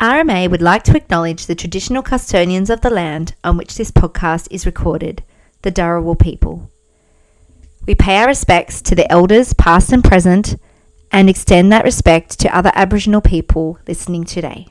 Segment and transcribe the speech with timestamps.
[0.00, 4.46] RMA would like to acknowledge the traditional custodians of the land on which this podcast
[4.48, 5.24] is recorded,
[5.62, 6.70] the Dharawal people.
[7.84, 10.54] We pay our respects to the elders, past and present,
[11.10, 14.68] and extend that respect to other Aboriginal people listening today.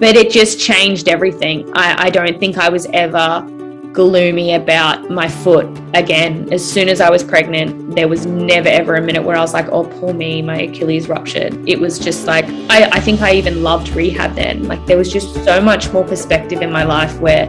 [0.00, 1.70] But it just changed everything.
[1.74, 3.46] I, I don't think I was ever
[3.92, 6.52] gloomy about my foot again.
[6.52, 9.54] As soon as I was pregnant, there was never ever a minute where I was
[9.54, 11.68] like, oh, poor me, my Achilles ruptured.
[11.68, 14.64] It was just like, I, I think I even loved rehab then.
[14.64, 17.46] Like, there was just so much more perspective in my life where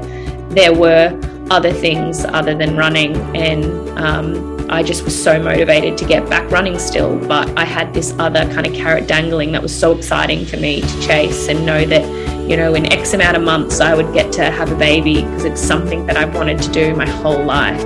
[0.49, 1.17] there were
[1.51, 3.15] other things other than running.
[3.35, 7.17] And um, I just was so motivated to get back running still.
[7.27, 10.81] But I had this other kind of carrot dangling that was so exciting for me
[10.81, 14.33] to chase and know that you know, in X amount of months, I would get
[14.33, 17.79] to have a baby because it's something that I've wanted to do my whole life.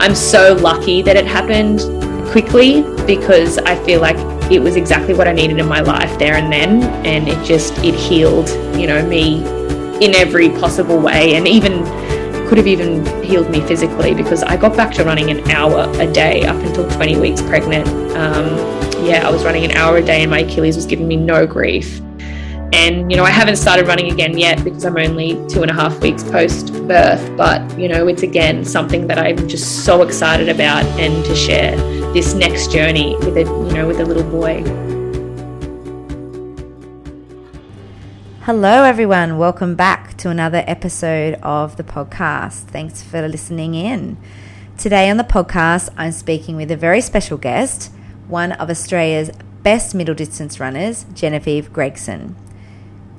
[0.00, 1.80] I'm so lucky that it happened
[2.30, 4.16] quickly because I feel like
[4.50, 6.84] it was exactly what I needed in my life there and then.
[7.04, 8.48] And it just, it healed,
[8.80, 9.44] you know, me
[10.02, 11.84] in every possible way and even
[12.48, 16.10] could have even healed me physically because I got back to running an hour a
[16.10, 17.86] day up until 20 weeks pregnant.
[18.16, 18.46] Um,
[19.04, 21.46] yeah, I was running an hour a day and my Achilles was giving me no
[21.46, 22.00] grief.
[22.72, 25.74] And, you know, I haven't started running again yet because I'm only two and a
[25.74, 27.36] half weeks post birth.
[27.36, 31.76] But, you know, it's again something that I'm just so excited about and to share
[32.14, 34.64] this next journey with a, you know, with a little boy.
[38.48, 39.36] Hello, everyone.
[39.36, 42.62] Welcome back to another episode of the podcast.
[42.62, 44.16] Thanks for listening in.
[44.78, 47.92] Today on the podcast, I'm speaking with a very special guest,
[48.26, 49.30] one of Australia's
[49.62, 52.36] best middle distance runners, Genevieve Gregson.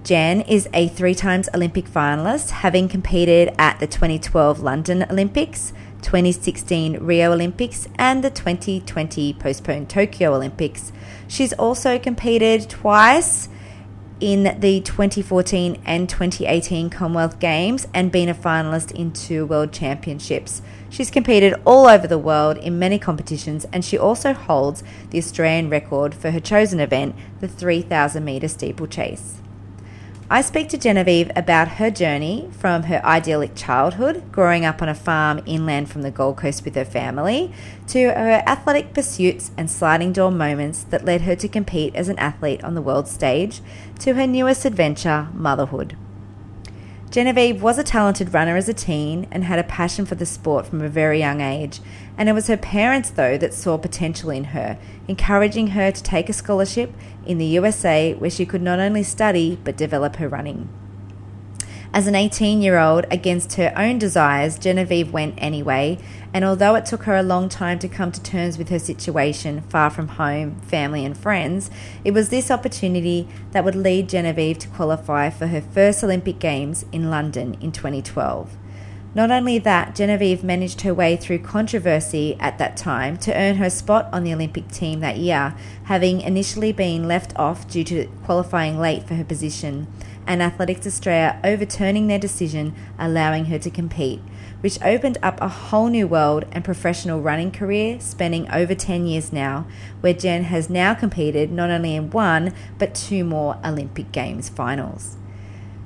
[0.03, 7.03] Jen is a three times Olympic finalist, having competed at the 2012 London Olympics, 2016
[7.03, 10.91] Rio Olympics, and the 2020 postponed Tokyo Olympics.
[11.27, 13.47] She's also competed twice
[14.20, 20.61] in the 2014 and 2018 Commonwealth Games and been a finalist in two World Championships.
[20.89, 25.70] She's competed all over the world in many competitions and she also holds the Australian
[25.70, 29.39] record for her chosen event, the 3000 metre steeplechase.
[30.32, 34.94] I speak to Genevieve about her journey from her idyllic childhood, growing up on a
[34.94, 37.52] farm inland from the Gold Coast with her family,
[37.88, 42.20] to her athletic pursuits and sliding door moments that led her to compete as an
[42.20, 43.62] athlete on the world stage,
[44.02, 45.98] to her newest adventure, motherhood.
[47.11, 50.67] Genevieve was a talented runner as a teen and had a passion for the sport
[50.67, 51.80] from a very young age,
[52.15, 54.77] and it was her parents, though, that saw potential in her,
[55.08, 56.93] encouraging her to take a scholarship
[57.25, 60.69] in the USA where she could not only study but develop her running.
[61.92, 65.98] As an 18 year old, against her own desires, Genevieve went anyway,
[66.34, 69.62] and although it took her a long time to come to terms with her situation,
[69.62, 71.72] far from home, family, and friends,
[72.04, 76.86] it was this opportunity that would lead Genevieve to qualify for her first Olympic Games
[76.92, 78.56] in London in 2012.
[79.16, 83.70] Not only that, Genevieve managed her way through controversy at that time to earn her
[83.70, 88.78] spot on the Olympic team that year, having initially been left off due to qualifying
[88.78, 89.88] late for her position
[90.30, 94.22] and Athletics Australia overturning their decision, allowing her to compete,
[94.61, 99.31] which opened up a whole new world and professional running career spanning over 10 years
[99.31, 99.65] now,
[100.02, 105.17] where Jen has now competed not only in one but two more Olympic Games finals.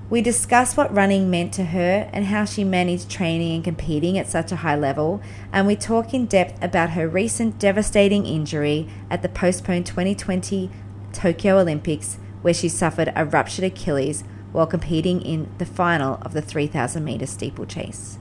[0.10, 4.30] We discuss what running meant to her and how she managed training and competing at
[4.30, 9.22] such a high level, and we talk in depth about her recent devastating injury at
[9.22, 10.70] the postponed 2020
[11.14, 16.42] Tokyo Olympics, where she suffered a ruptured Achilles while competing in the final of the
[16.42, 18.20] 3,000 metre steeplechase.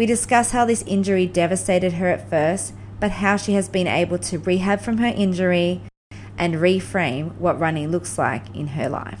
[0.00, 4.16] We discuss how this injury devastated her at first, but how she has been able
[4.20, 5.82] to rehab from her injury
[6.38, 9.20] and reframe what running looks like in her life.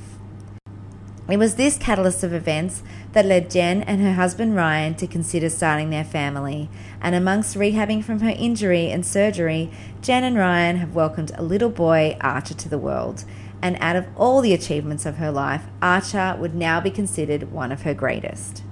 [1.28, 2.82] It was this catalyst of events
[3.12, 6.70] that led Jen and her husband Ryan to consider starting their family.
[7.02, 9.70] And amongst rehabbing from her injury and surgery,
[10.00, 13.26] Jen and Ryan have welcomed a little boy, Archer, to the world
[13.60, 17.70] and out of all the achievements of her life, Archer would now be considered one
[17.70, 18.62] of her greatest.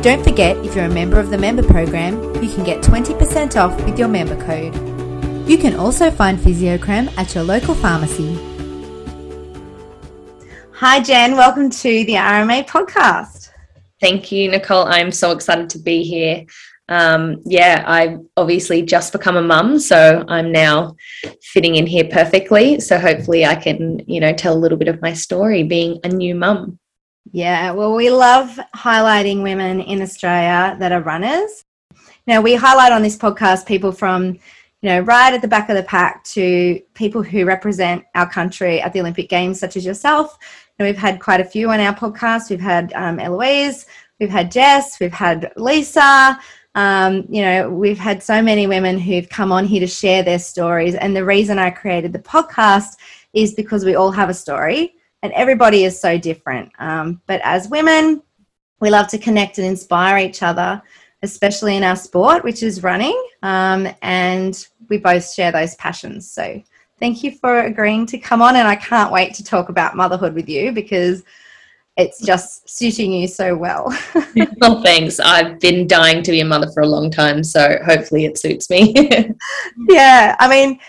[0.01, 3.75] Don't forget, if you're a member of the member program, you can get 20% off
[3.83, 4.73] with your member code.
[5.45, 8.33] You can also find Physiocrem at your local pharmacy.
[10.71, 11.35] Hi, Jen.
[11.35, 13.49] Welcome to the RMA podcast.
[13.99, 14.85] Thank you, Nicole.
[14.85, 16.45] I'm so excited to be here.
[16.87, 20.95] Um, yeah, I've obviously just become a mum, so I'm now
[21.41, 22.79] fitting in here perfectly.
[22.79, 26.07] So hopefully, I can, you know, tell a little bit of my story being a
[26.07, 26.79] new mum.
[27.31, 31.63] Yeah, well, we love highlighting women in Australia that are runners.
[32.25, 34.39] Now, we highlight on this podcast people from
[34.81, 38.79] you know, right at the back of the pack to people who represent our country
[38.81, 40.37] at the Olympic Games, such as yourself,
[40.77, 42.49] And we've had quite a few on our podcast.
[42.49, 43.85] We've had um, Eloise,
[44.19, 46.39] we've had Jess, we've had Lisa.
[46.75, 50.39] Um, you know, we've had so many women who've come on here to share their
[50.39, 50.95] stories.
[50.95, 52.95] And the reason I created the podcast
[53.33, 56.71] is because we all have a story and everybody is so different.
[56.79, 58.21] Um, but as women,
[58.79, 60.81] we love to connect and inspire each other,
[61.23, 63.21] especially in our sport, which is running.
[63.43, 66.31] Um, and we both share those passions.
[66.31, 66.61] So
[66.99, 68.55] thank you for agreeing to come on.
[68.55, 71.23] And I can't wait to talk about motherhood with you because
[71.97, 73.93] it's just suiting you so well.
[74.61, 75.19] well, thanks.
[75.19, 78.69] I've been dying to be a mother for a long time, so hopefully it suits
[78.69, 78.93] me.
[79.89, 80.79] yeah, I mean,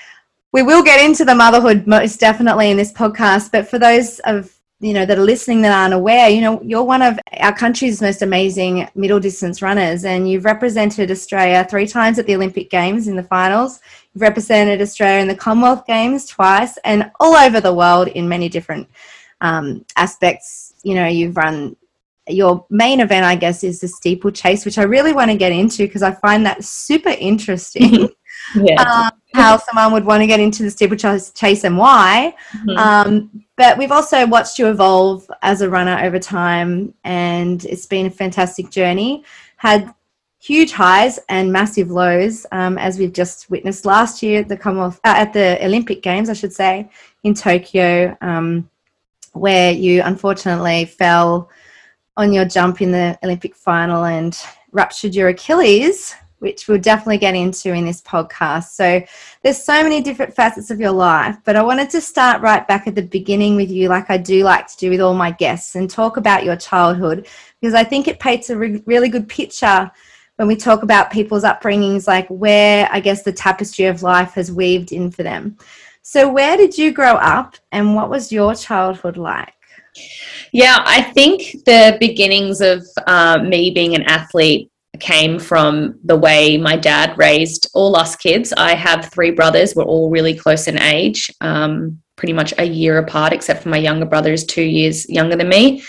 [0.53, 4.53] we will get into the motherhood most definitely in this podcast, but for those of
[4.81, 8.01] you know that are listening that aren't aware, you know, you're one of our country's
[8.01, 13.07] most amazing middle distance runners, and you've represented Australia three times at the Olympic Games
[13.07, 13.81] in the finals.
[14.13, 18.49] You've represented Australia in the Commonwealth Games twice, and all over the world in many
[18.49, 18.89] different
[19.41, 20.75] um, aspects.
[20.83, 21.77] You know, you've run
[22.27, 25.87] your main event, I guess, is the steeplechase, which I really want to get into
[25.87, 28.09] because I find that super interesting.
[28.55, 28.83] yeah.
[28.83, 32.35] Um, how someone would want to get into the steeplechase chase and why.
[32.53, 32.79] Mm-hmm.
[32.79, 38.07] Um, but we've also watched you evolve as a runner over time, and it's been
[38.07, 39.25] a fantastic journey.
[39.57, 39.95] Had
[40.41, 44.99] huge highs and massive lows, um, as we've just witnessed last year at the Commonwealth,
[45.05, 46.89] uh, at the Olympic Games, I should say,
[47.23, 48.69] in Tokyo, um,
[49.33, 51.51] where you unfortunately fell
[52.17, 54.37] on your jump in the Olympic final and
[54.73, 58.71] ruptured your Achilles, which we'll definitely get into in this podcast.
[58.71, 59.03] So
[59.43, 62.87] there's so many different facets of your life, but I wanted to start right back
[62.87, 65.77] at the beginning with you, like I do like to do with all my guests,
[65.77, 67.29] and talk about your childhood
[67.61, 69.91] because I think it paints a re- really good picture
[70.37, 74.51] when we talk about people's upbringings, like where I guess the tapestry of life has
[74.51, 75.59] weaved in for them.
[76.03, 79.53] So, where did you grow up and what was your childhood like?
[80.53, 84.71] Yeah, I think the beginnings of uh, me being an athlete
[85.01, 88.53] came from the way my dad raised all us kids.
[88.57, 92.99] I have three brothers, we're all really close in age, um, pretty much a year
[92.99, 95.83] apart, except for my younger brother is two years younger than me.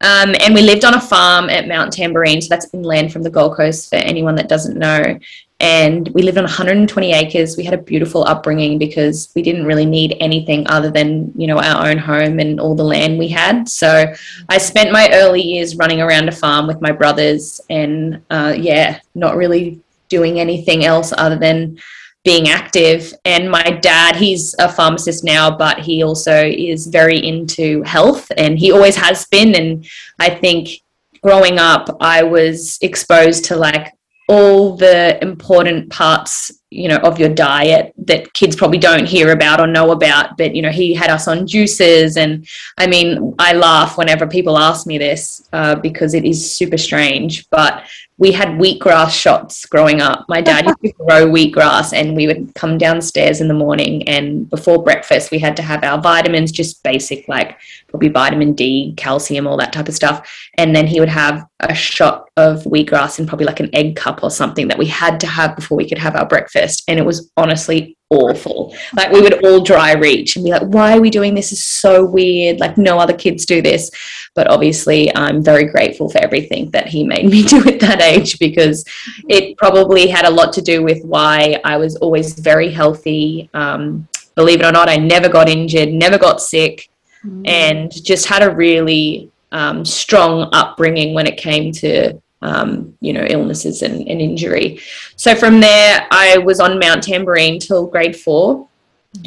[0.00, 3.30] Um, and we lived on a farm at Mount Tamborine, so that's inland from the
[3.30, 5.18] Gold Coast for anyone that doesn't know.
[5.60, 7.56] And we lived on 120 acres.
[7.56, 11.58] We had a beautiful upbringing because we didn't really need anything other than, you know,
[11.58, 13.68] our own home and all the land we had.
[13.68, 14.12] So
[14.48, 18.98] I spent my early years running around a farm with my brothers and, uh, yeah,
[19.14, 21.78] not really doing anything else other than
[22.24, 23.12] being active.
[23.24, 28.58] And my dad, he's a pharmacist now, but he also is very into health and
[28.58, 29.54] he always has been.
[29.54, 29.86] And
[30.18, 30.80] I think
[31.22, 33.92] growing up, I was exposed to like
[34.28, 39.60] all the important parts you know of your diet that kids probably don't hear about
[39.60, 42.16] or know about but you know he had us on juices.
[42.16, 42.46] And
[42.78, 47.48] i mean i laugh whenever people ask me this uh, because it is super strange
[47.50, 47.84] but
[48.18, 50.24] we had wheatgrass shots growing up.
[50.28, 54.08] My dad used to grow wheatgrass, and we would come downstairs in the morning.
[54.08, 58.94] And before breakfast, we had to have our vitamins, just basic, like probably vitamin D,
[58.96, 60.28] calcium, all that type of stuff.
[60.58, 64.22] And then he would have a shot of wheatgrass and probably like an egg cup
[64.22, 66.82] or something that we had to have before we could have our breakfast.
[66.88, 68.76] And it was honestly awful.
[68.96, 71.44] Like we would all dry reach and be like, why are we doing this?
[71.44, 72.58] this is so weird.
[72.58, 73.90] Like no other kids do this.
[74.34, 78.38] But obviously I'm very grateful for everything that he made me do at that age
[78.38, 78.84] because
[79.28, 83.48] it probably had a lot to do with why I was always very healthy.
[83.54, 86.90] Um, believe it or not, I never got injured, never got sick,
[87.24, 87.42] mm-hmm.
[87.46, 93.24] and just had a really um, strong upbringing when it came to um, you know,
[93.26, 94.78] illnesses and, and, injury.
[95.16, 98.68] So from there, I was on Mount Tamborine till grade four.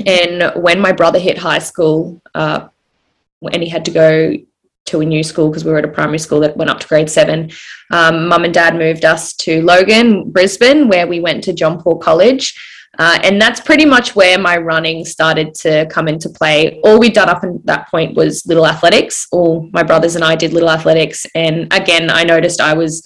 [0.06, 2.68] And when my brother hit high school uh,
[3.52, 4.36] and he had to go
[4.88, 6.88] to a new school because we were at a primary school that went up to
[6.88, 7.52] grade seven.
[7.92, 11.98] Um, Mum and dad moved us to Logan, Brisbane, where we went to John Paul
[11.98, 12.56] College.
[13.00, 16.80] Uh, and that's pretty much where my running started to come into play.
[16.84, 19.28] All we'd done up at that point was little athletics.
[19.32, 21.26] All my brothers and I did little athletics.
[21.36, 23.04] And again, I noticed I was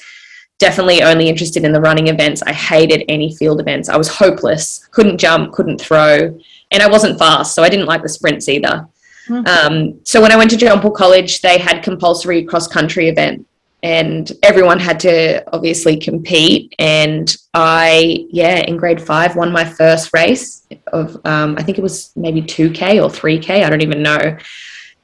[0.59, 2.41] definitely only interested in the running events.
[2.43, 3.89] I hated any field events.
[3.89, 7.55] I was hopeless, couldn't jump, couldn't throw, and I wasn't fast.
[7.55, 8.88] So I didn't like the sprints either.
[9.31, 9.47] Mm-hmm.
[9.47, 13.47] Um, so when I went to John Paul College, they had compulsory cross country event
[13.83, 16.73] and everyone had to obviously compete.
[16.77, 21.81] And I, yeah, in grade five, won my first race of, um, I think it
[21.81, 24.38] was maybe 2K or 3K, I don't even know.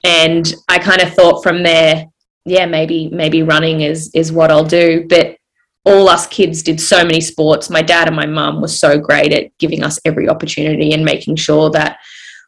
[0.04, 2.06] And I kind of thought from there,
[2.46, 5.06] yeah, maybe maybe running is is what I'll do.
[5.10, 5.38] But
[5.84, 7.70] all us kids did so many sports.
[7.70, 11.36] My dad and my mum were so great at giving us every opportunity and making
[11.38, 11.98] sure that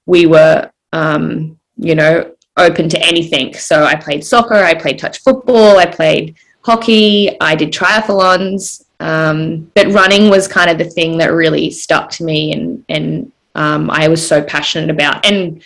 [0.05, 3.53] we were, um, you know, open to anything.
[3.53, 8.83] So I played soccer, I played touch football, I played hockey, I did triathlons.
[8.99, 13.31] Um, but running was kind of the thing that really stuck to me and, and
[13.55, 15.63] um, I was so passionate about and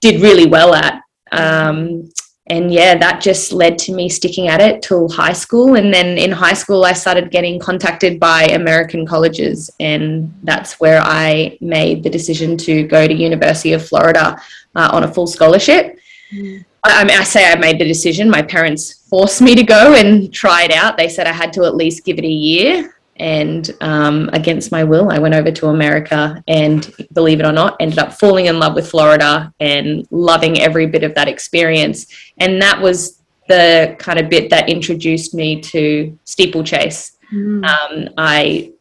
[0.00, 1.02] did really well at.
[1.30, 2.10] Um,
[2.48, 5.76] and yeah, that just led to me sticking at it till high school.
[5.76, 11.00] And then in high school, I started getting contacted by American colleges, and that's where
[11.02, 14.38] I made the decision to go to University of Florida
[14.74, 15.98] uh, on a full scholarship.
[16.34, 16.64] Mm.
[16.84, 18.28] I, I mean, I say I made the decision.
[18.28, 20.98] My parents forced me to go and try it out.
[20.98, 22.93] They said I had to at least give it a year.
[23.16, 27.76] And um, against my will, I went over to America and, believe it or not,
[27.78, 32.06] ended up falling in love with Florida and loving every bit of that experience.
[32.38, 37.16] And that was the kind of bit that introduced me to steeplechase.
[37.32, 37.64] Mm.
[37.64, 38.72] Um, I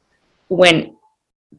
[0.49, 0.93] went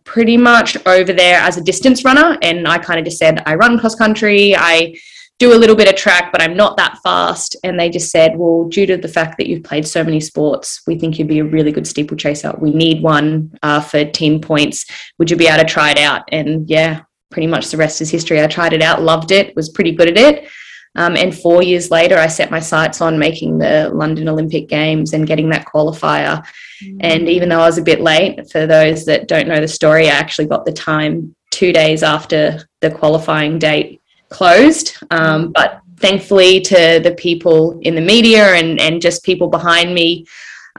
[0.02, 3.54] pretty much over there as a distance runner, and I kind of just said, I
[3.54, 4.54] run cross country.
[4.56, 4.96] I
[5.38, 7.56] do a little bit of track, but I'm not that fast.
[7.64, 10.82] And they just said, well, due to the fact that you've played so many sports,
[10.86, 12.54] we think you'd be a really good steeplechaser.
[12.58, 14.86] We need one uh, for 10 points.
[15.18, 16.22] Would you be able to try it out?
[16.30, 18.40] And yeah, pretty much the rest is history.
[18.40, 20.48] I tried it out, loved it, was pretty good at it.
[20.96, 25.12] Um, and four years later, I set my sights on making the London Olympic Games
[25.12, 26.46] and getting that qualifier.
[26.84, 26.96] Mm.
[27.00, 30.06] And even though I was a bit late, for those that don't know the story,
[30.06, 34.00] I actually got the time two days after the qualifying date
[34.38, 34.86] closed.
[35.10, 40.26] Um, but thankfully, to the people in the media and, and just people behind me,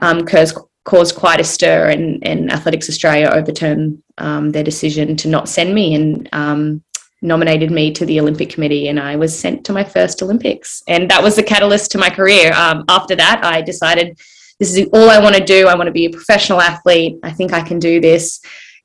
[0.02, 5.28] um, caused, caused quite a stir, and, and Athletics Australia overturned um, their decision to
[5.28, 6.82] not send me and um,
[7.22, 10.82] nominated me to the Olympic Committee, and I was sent to my first Olympics.
[10.86, 12.52] And that was the catalyst to my career.
[12.52, 14.18] Um, after that, I decided
[14.60, 15.66] this is all I want to do.
[15.66, 17.18] I want to be a professional athlete.
[17.22, 18.40] I think I can do this.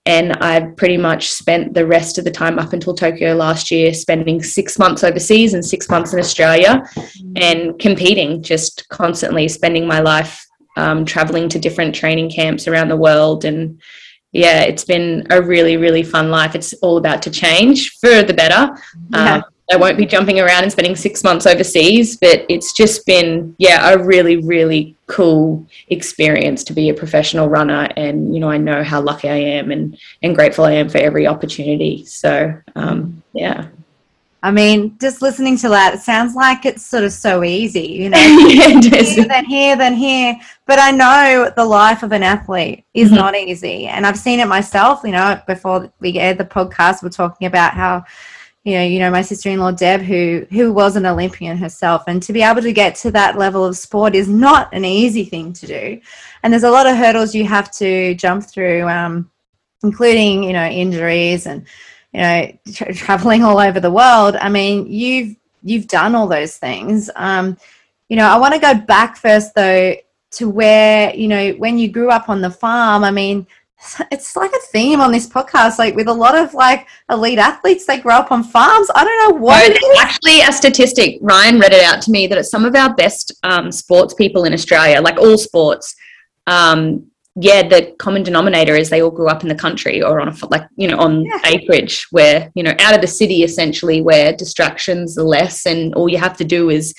[0.05, 3.93] And I've pretty much spent the rest of the time up until Tokyo last year
[3.93, 6.83] spending six months overseas and six months in Australia
[7.35, 10.43] and competing, just constantly spending my life
[10.75, 13.45] um, traveling to different training camps around the world.
[13.45, 13.79] And
[14.31, 16.55] yeah, it's been a really, really fun life.
[16.55, 18.75] It's all about to change for the better.
[19.11, 19.35] Yeah.
[19.35, 23.55] Um, I won't be jumping around and spending six months overseas, but it's just been,
[23.57, 27.87] yeah, a really, really cool experience to be a professional runner.
[27.97, 30.97] And, you know, I know how lucky I am and, and grateful I am for
[30.97, 32.05] every opportunity.
[32.05, 33.67] So, um, yeah.
[34.43, 38.09] I mean, just listening to that, it sounds like it's sort of so easy, you
[38.11, 40.35] know, yeah, here, then here, then here.
[40.65, 43.17] But I know the life of an athlete is mm-hmm.
[43.17, 43.85] not easy.
[43.85, 47.73] And I've seen it myself, you know, before we aired the podcast, we're talking about
[47.73, 48.03] how
[48.63, 52.31] you know, you know, my sister-in-law Deb, who who was an Olympian herself, and to
[52.31, 55.67] be able to get to that level of sport is not an easy thing to
[55.67, 56.01] do,
[56.43, 59.31] and there's a lot of hurdles you have to jump through, um,
[59.83, 61.65] including you know injuries and
[62.13, 64.35] you know tra- traveling all over the world.
[64.35, 67.09] I mean, you've you've done all those things.
[67.15, 67.57] Um,
[68.09, 69.95] you know, I want to go back first though
[70.31, 73.03] to where you know when you grew up on the farm.
[73.03, 73.47] I mean,
[74.11, 77.85] it's like a theme on this podcast like with a lot of like elite athletes
[77.85, 78.89] they grow up on farms.
[78.93, 82.37] I don't know what no, actually a statistic ryan read it out to me that
[82.37, 85.95] it's some of our best um, sports people in australia like all sports
[86.47, 90.27] um, yeah the common denominator is they all grew up in the country or on
[90.27, 91.39] a like you know on yeah.
[91.45, 96.09] acreage where you know out of the city essentially where distractions are less and all
[96.09, 96.93] you have to do is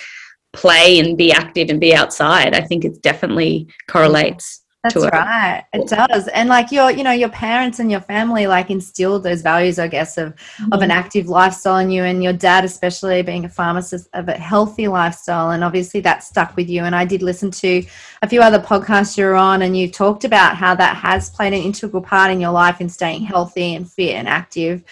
[0.53, 2.55] play and be active and be outside.
[2.55, 5.65] I think it definitely correlates That's right.
[5.73, 6.27] It does.
[6.29, 9.87] And like your, you know, your parents and your family like instilled those values, I
[9.87, 10.73] guess, of mm-hmm.
[10.73, 10.99] of an mm-hmm.
[10.99, 15.51] active lifestyle in you and your dad especially being a pharmacist of a healthy lifestyle.
[15.53, 16.83] And obviously that stuck with you.
[16.83, 17.85] And I did listen to
[18.23, 21.63] a few other podcasts you're on and you talked about how that has played an
[21.63, 24.83] integral part in your life in staying healthy and fit and active.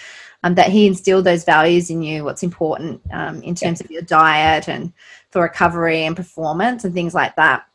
[0.43, 3.85] Um, that he instilled those values in you, what's important um, in terms yeah.
[3.85, 4.91] of your diet and
[5.29, 7.67] for recovery and performance and things like that.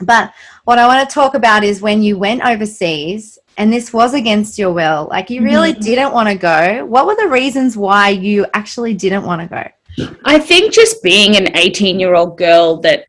[0.00, 0.32] But
[0.64, 4.58] what I want to talk about is when you went overseas and this was against
[4.58, 5.82] your will, like you really mm-hmm.
[5.82, 6.84] didn't want to go.
[6.84, 10.08] What were the reasons why you actually didn't want to go?
[10.24, 13.06] I think just being an 18 year old girl that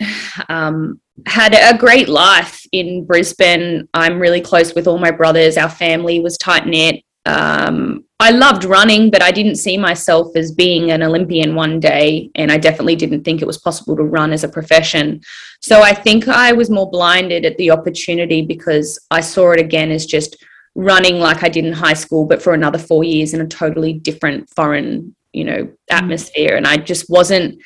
[0.48, 3.88] um, had a great life in Brisbane.
[3.94, 5.58] I'm really close with all my brothers.
[5.58, 7.04] Our family was tight knit.
[7.26, 12.32] Um, I loved running, but I didn't see myself as being an Olympian one day.
[12.34, 15.22] And I definitely didn't think it was possible to run as a profession.
[15.62, 19.92] So I think I was more blinded at the opportunity because I saw it again
[19.92, 20.44] as just
[20.74, 23.94] running like I did in high school, but for another four years in a totally
[23.94, 25.74] different foreign, you know, mm.
[25.92, 26.56] atmosphere.
[26.56, 27.62] And I just wasn't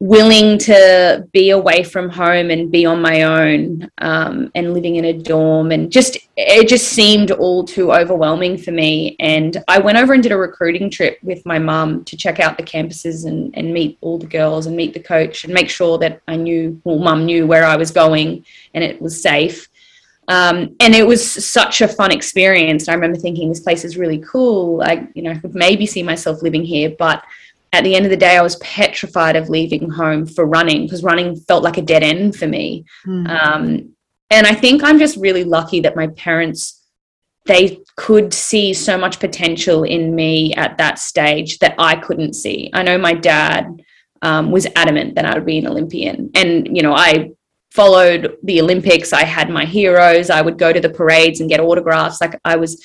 [0.00, 5.04] willing to be away from home and be on my own um, and living in
[5.04, 5.72] a dorm.
[5.72, 9.14] And just it just seemed all too overwhelming for me.
[9.20, 12.56] And i went over and did a recruiting trip with my mum to check out
[12.56, 15.98] the campuses and, and meet all the girls and meet the coach and make sure
[15.98, 19.68] that i knew well mum knew where i was going and it was safe.
[20.28, 22.88] Um, and it was such a fun experience.
[22.88, 24.80] I remember thinking this place is really cool.
[24.82, 27.22] I you know could maybe see myself living here but
[27.72, 31.04] at the end of the day, I was petrified of leaving home for running because
[31.04, 32.84] running felt like a dead end for me.
[33.06, 33.28] Mm.
[33.28, 33.94] Um,
[34.30, 36.76] and I think I'm just really lucky that my parents
[37.46, 42.70] they could see so much potential in me at that stage that I couldn't see.
[42.72, 43.82] I know my dad
[44.22, 47.30] um, was adamant that I would be an Olympian, and you know I
[47.70, 49.12] followed the Olympics.
[49.12, 50.28] I had my heroes.
[50.28, 52.20] I would go to the parades and get autographs.
[52.20, 52.84] Like I was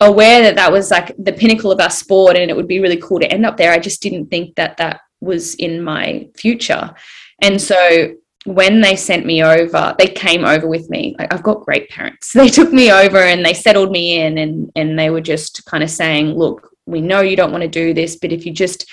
[0.00, 2.98] aware that that was like the pinnacle of our sport and it would be really
[2.98, 3.72] cool to end up there.
[3.72, 6.94] I just didn't think that that was in my future.
[7.42, 8.14] And so
[8.44, 11.14] when they sent me over, they came over with me.
[11.18, 12.32] Like, I've got great parents.
[12.34, 15.82] They took me over and they settled me in and and they were just kind
[15.82, 18.90] of saying, "Look, we know you don't want to do this, but if you just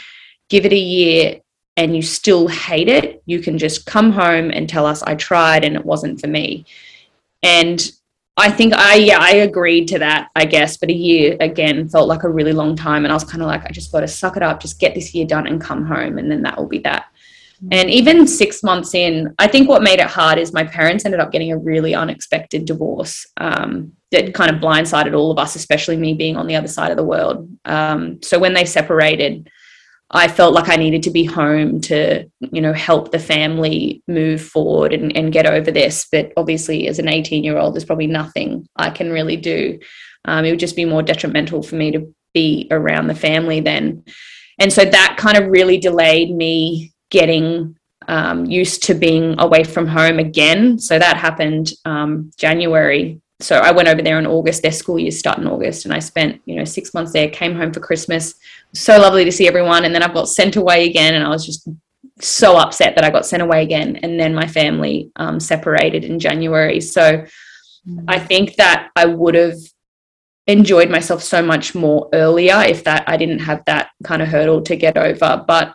[0.50, 1.42] give it a year
[1.78, 5.64] and you still hate it, you can just come home and tell us I tried
[5.64, 6.66] and it wasn't for me."
[7.44, 7.92] And
[8.38, 12.10] I think I yeah I agreed to that I guess, but a year again felt
[12.10, 14.08] like a really long time, and I was kind of like I just got to
[14.08, 16.68] suck it up, just get this year done and come home, and then that will
[16.68, 17.06] be that.
[17.58, 17.68] Mm-hmm.
[17.72, 21.22] And even six months in, I think what made it hard is my parents ended
[21.22, 25.96] up getting a really unexpected divorce um, that kind of blindsided all of us, especially
[25.96, 27.50] me being on the other side of the world.
[27.64, 29.50] Um, so when they separated,
[30.12, 34.42] I felt like I needed to be home to, you know, help the family move
[34.42, 36.08] forward and, and get over this.
[36.12, 39.80] But obviously, as an 18 year old, there's probably nothing I can really do.
[40.26, 44.04] Um, it would just be more detrimental for me to be around the family then.
[44.60, 47.76] And so that kind of really delayed me getting
[48.08, 50.78] um, used to being away from home again.
[50.78, 54.62] So that happened um, January so I went over there in August.
[54.62, 57.30] Their school year start in August, and I spent you know six months there.
[57.30, 58.36] Came home for Christmas.
[58.74, 61.46] So lovely to see everyone, and then I got sent away again, and I was
[61.46, 61.68] just
[62.20, 63.98] so upset that I got sent away again.
[63.98, 66.80] And then my family um, separated in January.
[66.82, 67.26] So
[67.88, 68.06] mm.
[68.08, 69.58] I think that I would have
[70.48, 74.62] enjoyed myself so much more earlier if that I didn't have that kind of hurdle
[74.64, 75.44] to get over.
[75.48, 75.74] But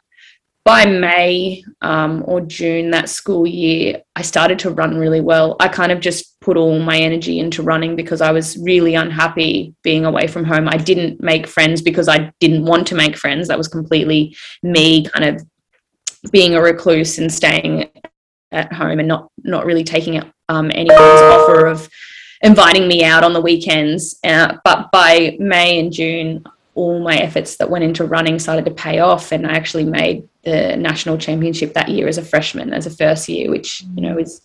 [0.64, 5.56] by May um, or June that school year, I started to run really well.
[5.58, 9.74] I kind of just put all my energy into running because I was really unhappy
[9.82, 10.68] being away from home.
[10.68, 13.48] I didn't make friends because I didn't want to make friends.
[13.48, 15.46] That was completely me kind of
[16.32, 17.90] being a recluse and staying
[18.52, 21.88] at home and not not really taking um, anyone's offer of
[22.42, 24.18] inviting me out on the weekends.
[24.24, 28.70] Uh, but by May and June, all my efforts that went into running started to
[28.70, 32.86] pay off, and I actually made the national championship that year as a freshman, as
[32.86, 34.40] a first year, which you know is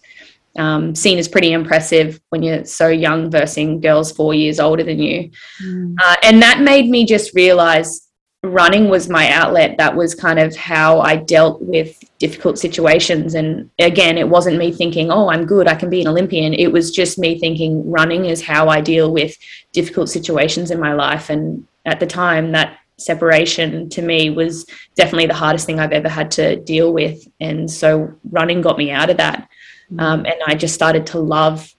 [0.58, 5.00] um, seen as pretty impressive when you're so young versus girls four years older than
[5.00, 5.32] you.
[5.64, 5.96] Mm.
[6.04, 8.06] Uh, and that made me just realize
[8.44, 9.78] running was my outlet.
[9.78, 13.34] That was kind of how I dealt with difficult situations.
[13.34, 16.54] And again, it wasn't me thinking, oh, I'm good, I can be an Olympian.
[16.54, 19.36] It was just me thinking running is how I deal with
[19.74, 21.30] difficult situations in my life.
[21.30, 24.66] And at the time, that separation to me was
[24.96, 27.28] definitely the hardest thing I've ever had to deal with.
[27.42, 29.50] And so running got me out of that.
[29.92, 30.02] Mm.
[30.02, 31.74] Um, and I just started to love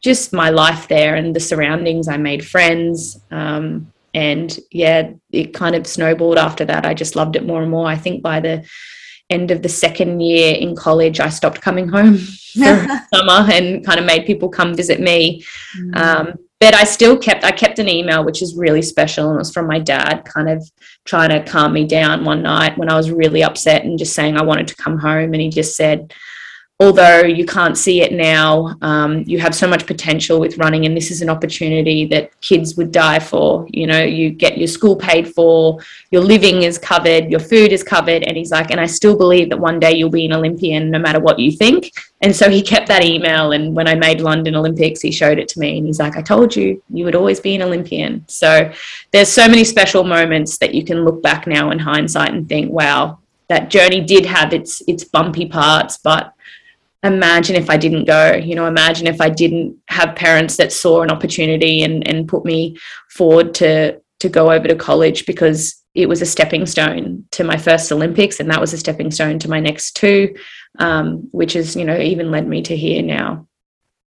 [0.00, 2.08] just my life there and the surroundings.
[2.08, 3.20] I made friends.
[3.30, 6.86] Um, and yeah, it kind of snowballed after that.
[6.86, 7.86] I just loved it more and more.
[7.86, 8.66] I think by the
[9.28, 12.18] end of the second year in college, I stopped coming home.
[12.52, 15.44] for summer and kind of made people come visit me.
[15.78, 15.96] Mm.
[15.96, 19.38] Um, but I still kept I kept an email which is really special and it
[19.38, 20.68] was from my dad kind of
[21.04, 24.36] trying to calm me down one night when I was really upset and just saying
[24.36, 26.12] I wanted to come home and he just said
[26.80, 30.96] although you can't see it now, um, you have so much potential with running, and
[30.96, 33.66] this is an opportunity that kids would die for.
[33.68, 35.78] You know, you get your school paid for,
[36.10, 38.22] your living is covered, your food is covered.
[38.26, 40.98] And he's like, and I still believe that one day you'll be an Olympian no
[40.98, 41.92] matter what you think.
[42.22, 43.52] And so he kept that email.
[43.52, 46.22] And when I made London Olympics, he showed it to me and he's like, I
[46.22, 48.24] told you, you would always be an Olympian.
[48.26, 48.72] So
[49.10, 52.72] there's so many special moments that you can look back now in hindsight and think,
[52.72, 53.18] wow,
[53.50, 56.34] that journey did have its its bumpy parts, but
[57.02, 61.02] imagine if I didn't go, you know, imagine if I didn't have parents that saw
[61.02, 62.76] an opportunity and, and put me
[63.08, 67.56] forward to to go over to college because it was a stepping stone to my
[67.56, 70.34] first Olympics and that was a stepping stone to my next two,
[70.78, 73.46] um, which has, you know, even led me to here now.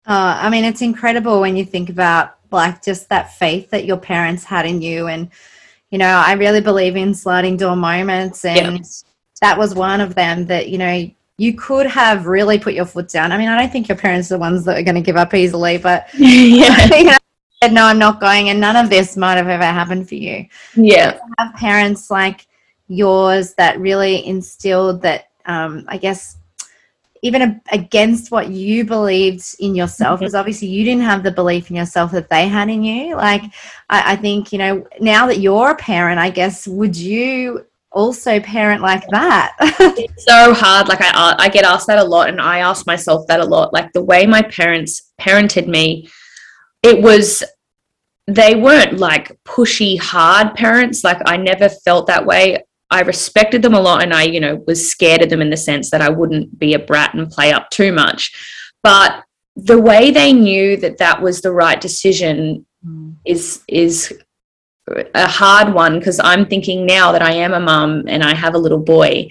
[0.05, 3.97] Uh, I mean, it's incredible when you think about like just that faith that your
[3.97, 5.07] parents had in you.
[5.07, 5.29] And,
[5.89, 8.45] you know, I really believe in sliding door moments.
[8.45, 8.83] And yeah.
[9.41, 13.09] that was one of them that, you know, you could have really put your foot
[13.09, 13.31] down.
[13.31, 15.15] I mean, I don't think your parents are the ones that are going to give
[15.15, 16.95] up easily, but yeah.
[16.95, 17.17] you know,
[17.61, 20.45] said, no, I'm not going, and none of this might have ever happened for you.
[20.75, 22.47] Yeah, have parents like
[22.87, 25.29] yours that really instilled that.
[25.45, 26.37] Um, I guess
[27.21, 30.39] even against what you believed in yourself, because mm-hmm.
[30.39, 33.15] obviously you didn't have the belief in yourself that they had in you.
[33.15, 33.43] Like,
[33.89, 38.39] I, I think you know now that you're a parent, I guess would you also
[38.39, 39.55] parent like that?
[39.59, 40.87] it's so hard.
[40.87, 43.73] Like I, I get asked that a lot, and I ask myself that a lot.
[43.73, 46.09] Like the way my parents parented me,
[46.81, 47.43] it was
[48.27, 51.03] they weren't like pushy, hard parents.
[51.03, 52.63] Like I never felt that way.
[52.89, 55.57] I respected them a lot, and I, you know, was scared of them in the
[55.57, 58.31] sense that I wouldn't be a brat and play up too much.
[58.83, 59.23] But
[59.55, 63.15] the way they knew that that was the right decision mm.
[63.25, 64.13] is is
[64.87, 68.55] a hard one because I'm thinking now that I am a mum and I have
[68.55, 69.29] a little boy.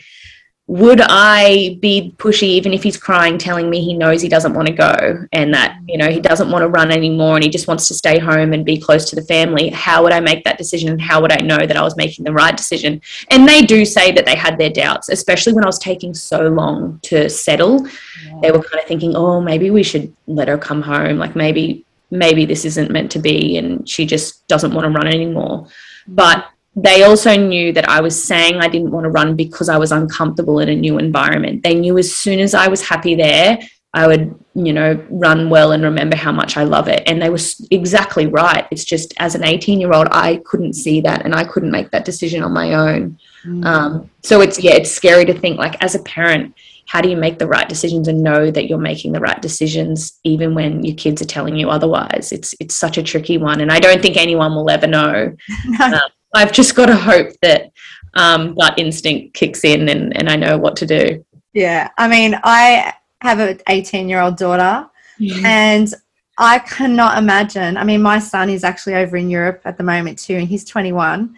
[0.69, 4.69] Would I be pushy even if he's crying, telling me he knows he doesn't want
[4.69, 7.67] to go and that, you know, he doesn't want to run anymore and he just
[7.67, 9.69] wants to stay home and be close to the family?
[9.69, 12.25] How would I make that decision and how would I know that I was making
[12.25, 13.03] the right decision?
[13.31, 16.49] And they do say that they had their doubts, especially when I was taking so
[16.49, 17.87] long to settle.
[18.25, 18.39] Yeah.
[18.41, 21.19] They were kind of thinking, oh, maybe we should let her come home.
[21.19, 25.09] Like maybe maybe this isn't meant to be and she just doesn't want to run
[25.09, 25.67] anymore.
[26.07, 26.47] But
[26.77, 29.93] they also knew that I was saying I didn't want to run because I was
[29.93, 31.63] uncomfortable in a new environment.
[31.63, 33.59] They knew as soon as I was happy there,
[33.95, 37.03] I would, you know, run well and remember how much I love it.
[37.07, 37.39] And they were
[37.71, 38.67] exactly right.
[38.71, 41.91] It's just as an 18 year old, I couldn't see that and I couldn't make
[41.91, 43.19] that decision on my own.
[43.45, 43.65] Mm.
[43.65, 46.55] Um, so it's, yeah, it's scary to think like as a parent,
[46.87, 50.21] how do you make the right decisions and know that you're making the right decisions
[50.25, 53.73] even when your kids are telling you otherwise it's it's such a tricky one and
[53.73, 55.35] i don't think anyone will ever know
[55.67, 55.87] no.
[55.87, 56.01] uh,
[56.35, 57.71] i've just got to hope that
[58.15, 62.39] um, gut instinct kicks in and, and i know what to do yeah i mean
[62.45, 65.47] i have an 18 year old daughter mm-hmm.
[65.47, 65.95] and
[66.37, 70.19] i cannot imagine i mean my son is actually over in europe at the moment
[70.19, 71.35] too and he's 21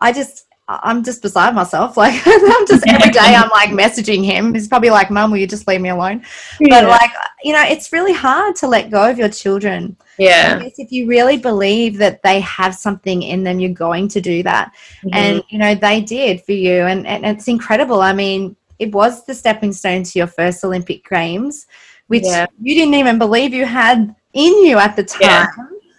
[0.00, 1.96] i just I'm just beside myself.
[1.98, 4.54] Like I'm just every day I'm like messaging him.
[4.54, 6.22] He's probably like, Mum, will you just leave me alone?
[6.60, 6.82] Yeah.
[6.82, 7.10] But like,
[7.42, 9.96] you know, it's really hard to let go of your children.
[10.18, 10.60] Yeah.
[10.62, 14.72] if you really believe that they have something in them, you're going to do that.
[14.98, 15.08] Mm-hmm.
[15.12, 16.82] And, you know, they did for you.
[16.82, 18.00] And, and it's incredible.
[18.00, 21.66] I mean, it was the stepping stone to your first Olympic Games,
[22.06, 22.46] which yeah.
[22.60, 25.20] you didn't even believe you had in you at the time.
[25.20, 25.46] Yeah.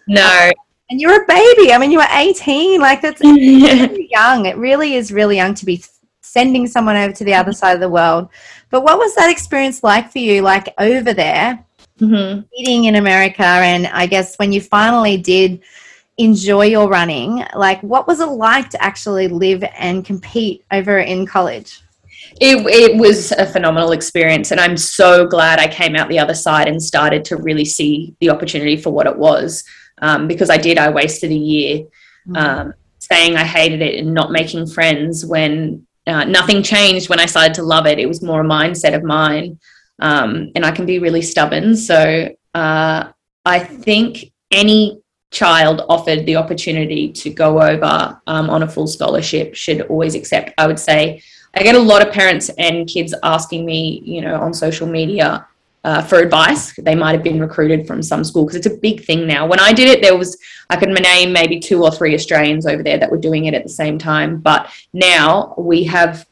[0.08, 0.52] No,
[0.90, 1.72] and you're a baby.
[1.72, 2.80] I mean, you were 18.
[2.80, 4.46] Like that's really young.
[4.46, 5.84] It really is really young to be
[6.22, 8.30] sending someone over to the other side of the world.
[8.70, 10.42] But what was that experience like for you?
[10.42, 11.64] Like over there,
[12.00, 12.42] mm-hmm.
[12.56, 15.62] eating in America, and I guess when you finally did
[16.18, 21.26] enjoy your running, like what was it like to actually live and compete over in
[21.26, 21.82] college?
[22.42, 26.36] It, it was a phenomenal experience and i'm so glad i came out the other
[26.36, 29.64] side and started to really see the opportunity for what it was
[30.02, 30.78] um, because I did.
[30.78, 31.86] I wasted a year
[32.28, 32.36] mm-hmm.
[32.36, 37.26] um, saying I hated it and not making friends when uh, nothing changed when I
[37.26, 38.00] started to love it.
[38.00, 39.60] It was more a mindset of mine.
[40.02, 41.76] Um, and I can be really stubborn.
[41.76, 43.12] So uh,
[43.46, 49.56] I think any child offered the opportunity to go over um, on a full scholarship
[49.56, 50.54] should always accept.
[50.58, 51.22] I would say
[51.54, 55.46] I get a lot of parents and kids asking me, you know, on social media,
[55.84, 56.74] uh, for advice.
[56.76, 59.48] They might have been recruited from some school because it's a big thing now.
[59.48, 60.38] When I did it, there was
[60.70, 63.64] I could name maybe two or three Australians over there that were doing it at
[63.64, 64.40] the same time.
[64.40, 66.28] But now we have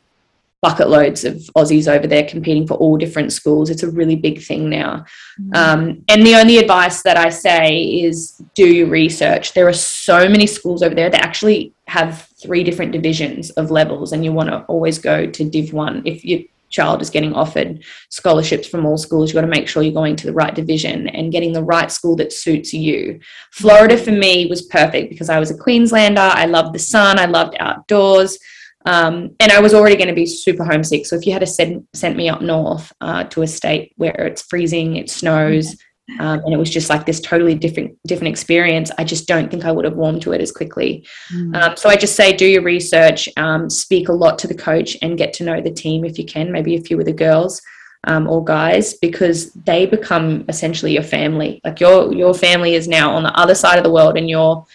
[0.62, 3.70] bucket loads of Aussies over there competing for all different schools.
[3.70, 5.06] It's a really big thing now.
[5.40, 5.56] Mm-hmm.
[5.56, 9.54] Um, and the only advice that I say is do your research.
[9.54, 14.12] There are so many schools over there that actually have three different divisions of levels,
[14.12, 17.84] and you want to always go to Div 1 if your child is getting offered
[18.10, 19.30] scholarships from all schools.
[19.30, 21.92] You've got to make sure you're going to the right division and getting the right
[21.92, 23.20] school that suits you.
[23.52, 26.22] Florida for me was perfect because I was a Queenslander.
[26.22, 28.38] I loved the sun, I loved outdoors.
[28.86, 31.06] Um, and I was already going to be super homesick.
[31.06, 34.16] So if you had to send sent me up north uh, to a state where
[34.26, 35.76] it's freezing, it snows,
[36.20, 39.65] um, and it was just like this totally different different experience, I just don't think
[39.65, 41.06] I would have warmed to it as quickly.
[41.34, 41.56] Mm.
[41.56, 44.98] Um, so I just say do your research, um, speak a lot to the coach,
[45.02, 46.52] and get to know the team if you can.
[46.52, 47.62] Maybe a few of the girls.
[48.04, 53.13] Um, or guys because they become essentially your family like your your family is now
[53.13, 54.65] on the other side of the world and you're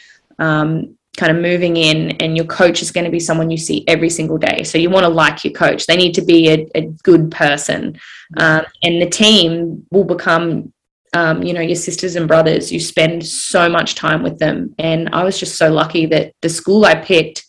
[0.41, 3.85] um, kind of moving in and your coach is going to be someone you see
[3.87, 6.69] every single day so you want to like your coach they need to be a,
[6.75, 7.99] a good person
[8.39, 10.73] um, and the team will become
[11.15, 15.09] um, you know your sisters and brothers you spend so much time with them and
[15.13, 17.45] i was just so lucky that the school i picked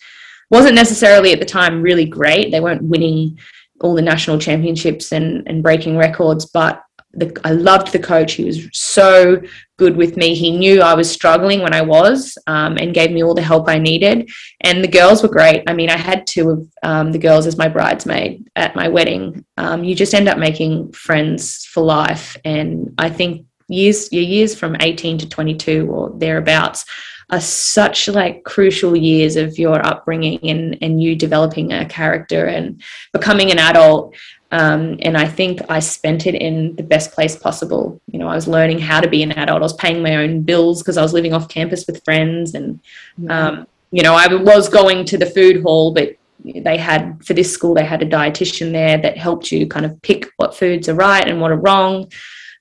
[0.49, 3.37] wasn't necessarily at the time really great they weren't winning
[3.81, 8.33] all the national championships and, and breaking records but the, I loved the coach.
[8.33, 9.41] He was so
[9.77, 10.33] good with me.
[10.33, 13.69] He knew I was struggling when I was um, and gave me all the help
[13.69, 14.29] I needed.
[14.61, 15.63] And the girls were great.
[15.67, 19.45] I mean, I had two of um, the girls as my bridesmaid at my wedding.
[19.57, 22.37] Um, you just end up making friends for life.
[22.43, 26.85] And I think years, your years from 18 to 22 or thereabouts
[27.29, 32.81] are such like crucial years of your upbringing and, and you developing a character and
[33.11, 34.13] becoming an adult
[34.53, 37.99] um, and I think I spent it in the best place possible.
[38.05, 39.63] You know, I was learning how to be an adult.
[39.63, 42.53] I was paying my own bills because I was living off campus with friends.
[42.53, 42.79] And,
[43.19, 43.31] mm-hmm.
[43.31, 47.51] um, you know, I was going to the food hall, but they had, for this
[47.51, 50.93] school, they had a dietitian there that helped you kind of pick what foods are
[50.93, 52.11] right and what are wrong.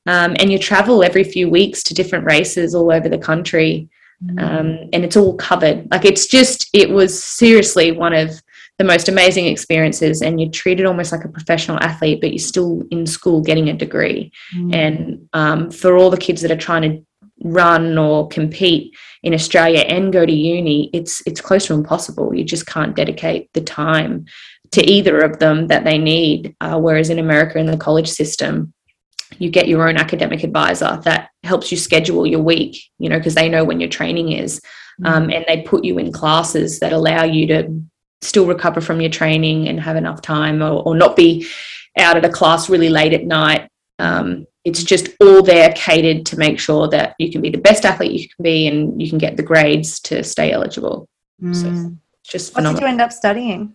[0.07, 3.89] Um, and you travel every few weeks to different races all over the country.
[4.25, 4.39] Mm-hmm.
[4.39, 5.89] Um, and it's all covered.
[5.91, 8.43] Like it's just, it was seriously one of,
[8.79, 12.83] the most amazing experiences and you're treated almost like a professional athlete but you're still
[12.91, 14.75] in school getting a degree mm.
[14.75, 17.07] and um, for all the kids that are trying to
[17.45, 22.45] run or compete in australia and go to uni it's it's close to impossible you
[22.45, 24.25] just can't dedicate the time
[24.71, 28.73] to either of them that they need uh, whereas in america in the college system
[29.41, 33.35] you get your own academic advisor that helps you schedule your week you know because
[33.35, 34.61] they know when your training is
[35.01, 35.09] mm.
[35.09, 37.83] um, and they put you in classes that allow you to
[38.23, 41.47] still recover from your training and have enough time or, or not be
[41.99, 43.69] out at a class really late at night.
[43.99, 47.85] Um, it's just all there catered to make sure that you can be the best
[47.85, 51.09] athlete you can be and you can get the grades to stay eligible.
[51.43, 51.55] Mm.
[51.55, 52.75] So just phenomenal.
[52.75, 53.75] What did you end up studying?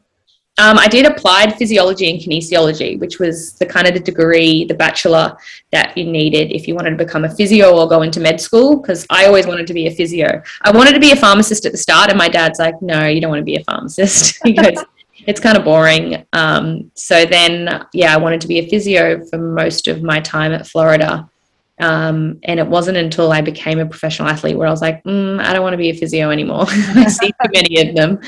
[0.59, 4.73] Um, I did applied physiology and kinesiology, which was the kind of the degree, the
[4.73, 5.37] bachelor
[5.71, 8.77] that you needed if you wanted to become a physio or go into med school.
[8.77, 10.41] Because I always wanted to be a physio.
[10.63, 13.21] I wanted to be a pharmacist at the start, and my dad's like, "No, you
[13.21, 14.83] don't want to be a pharmacist." goes,
[15.27, 19.37] "It's kind of boring." Um, so then, yeah, I wanted to be a physio for
[19.37, 21.29] most of my time at Florida.
[21.79, 25.39] Um, and it wasn't until I became a professional athlete where I was like, mm,
[25.39, 26.65] I don't want to be a physio anymore.
[26.69, 28.19] I see too many of them.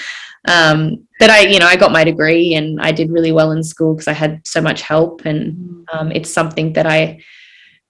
[0.48, 3.64] Um, but I, you know, I got my degree and I did really well in
[3.64, 5.26] school because I had so much help.
[5.26, 5.86] And mm.
[5.94, 7.22] um, it's something that I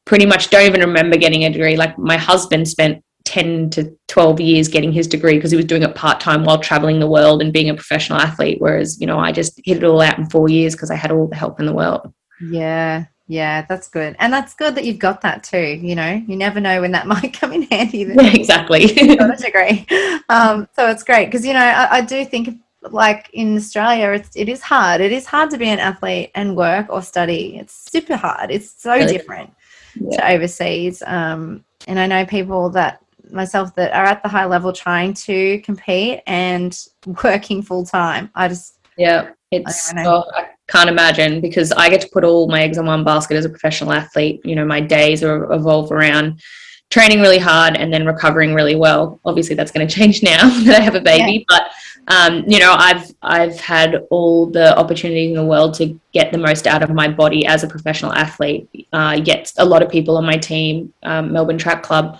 [0.05, 1.75] pretty much don't even remember getting a degree.
[1.75, 5.83] Like my husband spent 10 to 12 years getting his degree because he was doing
[5.83, 8.57] it part time while traveling the world and being a professional athlete.
[8.59, 11.11] Whereas, you know, I just hit it all out in four years because I had
[11.11, 12.11] all the help in the world.
[12.41, 13.05] Yeah.
[13.29, 14.15] Yeah, that's good.
[14.17, 15.59] And that's good that you've got that too.
[15.59, 17.99] You know, you never know when that might come in handy.
[17.99, 18.87] Yeah, exactly.
[19.15, 19.85] got a degree.
[20.29, 24.35] Um, so it's great because, you know, I, I, do think like in Australia, it's,
[24.35, 24.99] it is hard.
[24.99, 27.57] It is hard to be an athlete and work or study.
[27.57, 28.49] It's super hard.
[28.49, 29.53] It's so different
[29.93, 30.17] yeah.
[30.17, 31.03] to overseas.
[31.05, 35.59] Um, and I know people that myself that are at the high level trying to
[35.59, 36.75] compete and
[37.23, 38.31] working full time.
[38.33, 42.47] I just yeah, it's I, oh, I can't imagine because I get to put all
[42.47, 44.41] my eggs in one basket as a professional athlete.
[44.43, 46.41] You know, my days are evolve around
[46.89, 49.19] training really hard and then recovering really well.
[49.25, 51.43] Obviously, that's going to change now that I have a baby, yeah.
[51.47, 51.71] but
[52.09, 56.37] um, you know, I've I've had all the opportunities in the world to get the
[56.37, 58.67] most out of my body as a professional athlete.
[58.91, 62.19] Uh, yet a lot of people on my team, um, Melbourne Track Club,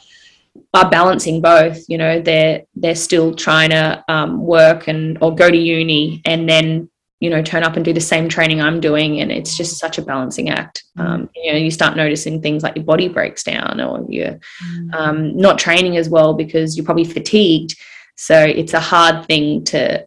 [0.76, 1.84] are balancing both.
[1.88, 6.48] You know, they're they're still trying to um, work and or go to uni and
[6.48, 9.78] then you know turn up and do the same training I'm doing, and it's just
[9.78, 10.84] such a balancing act.
[10.98, 11.06] Mm.
[11.06, 14.94] Um, you know, you start noticing things like your body breaks down or you're mm.
[14.94, 17.76] um, not training as well because you're probably fatigued
[18.20, 20.06] so it's a hard thing to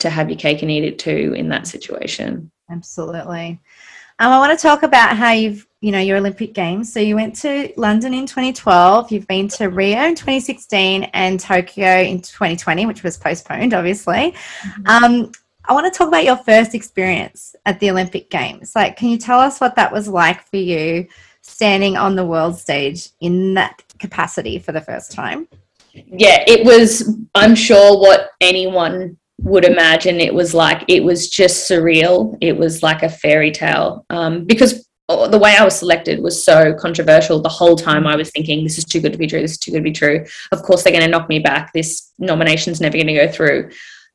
[0.00, 2.50] to have your cake and eat it too in that situation.
[2.70, 3.58] Absolutely.
[4.18, 6.92] Um, I want to talk about how you've, you know, your Olympic Games.
[6.92, 12.00] So you went to London in 2012, you've been to Rio in 2016 and Tokyo
[12.00, 14.34] in 2020, which was postponed, obviously.
[14.62, 14.86] Mm-hmm.
[14.86, 15.32] Um,
[15.66, 18.72] I want to talk about your first experience at the Olympic Games.
[18.74, 21.06] Like, can you tell us what that was like for you
[21.40, 25.48] standing on the world stage in that capacity for the first time?
[25.92, 30.84] Yeah, it was, I'm sure, what anyone would imagine it was like.
[30.88, 32.36] It was just surreal.
[32.40, 36.74] It was like a fairy tale um, because the way I was selected was so
[36.74, 37.40] controversial.
[37.40, 39.40] The whole time I was thinking, this is too good to be true.
[39.40, 40.24] This is too good to be true.
[40.52, 41.72] Of course, they're going to knock me back.
[41.72, 43.70] This nomination's never going to go through.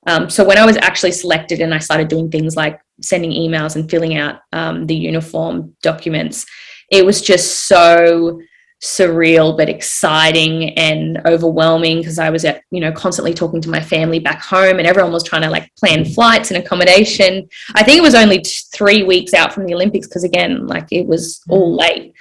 [0.08, 3.76] Um, so when I was actually selected and I started doing things like sending emails
[3.76, 6.46] and filling out um, the uniform documents,
[6.92, 8.40] it was just so
[8.82, 13.82] surreal but exciting and overwhelming because I was at you know constantly talking to my
[13.82, 17.50] family back home and everyone was trying to like plan flights and accommodation.
[17.76, 18.42] I think it was only
[18.74, 22.14] three weeks out from the Olympics because again like it was all late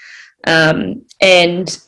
[0.49, 1.79] um, and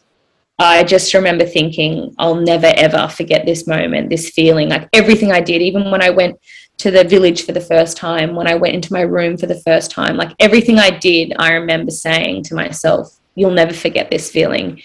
[0.60, 5.40] I just remember thinking, I'll never ever forget this moment, this feeling, like everything I
[5.40, 6.38] did, even when I went
[6.76, 9.60] to the village for the first time, when I went into my room for the
[9.62, 14.30] first time, like everything I did, I remember saying to myself, You'll never forget this
[14.30, 14.82] feeling.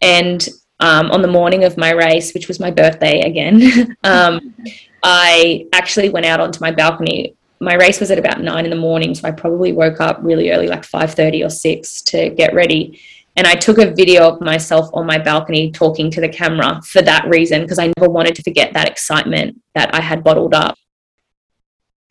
[0.00, 0.46] And
[0.78, 4.54] um, on the morning of my race, which was my birthday again, um,
[5.02, 7.34] I actually went out onto my balcony.
[7.58, 10.52] My race was at about nine in the morning, so I probably woke up really
[10.52, 13.00] early, like five thirty or six, to get ready
[13.36, 17.02] and I took a video of myself on my balcony talking to the camera for
[17.02, 20.76] that reason, because I never wanted to forget that excitement that I had bottled up.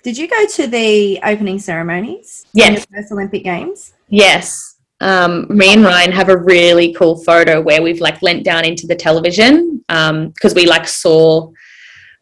[0.04, 2.46] Did you go to the opening ceremonies?
[2.54, 2.86] Yes.
[2.94, 3.94] first Olympic Games?
[4.10, 4.76] Yes.
[5.02, 8.86] Um, me and Ryan have a really cool photo where we've like leant down into
[8.86, 11.52] the television because um, we like saw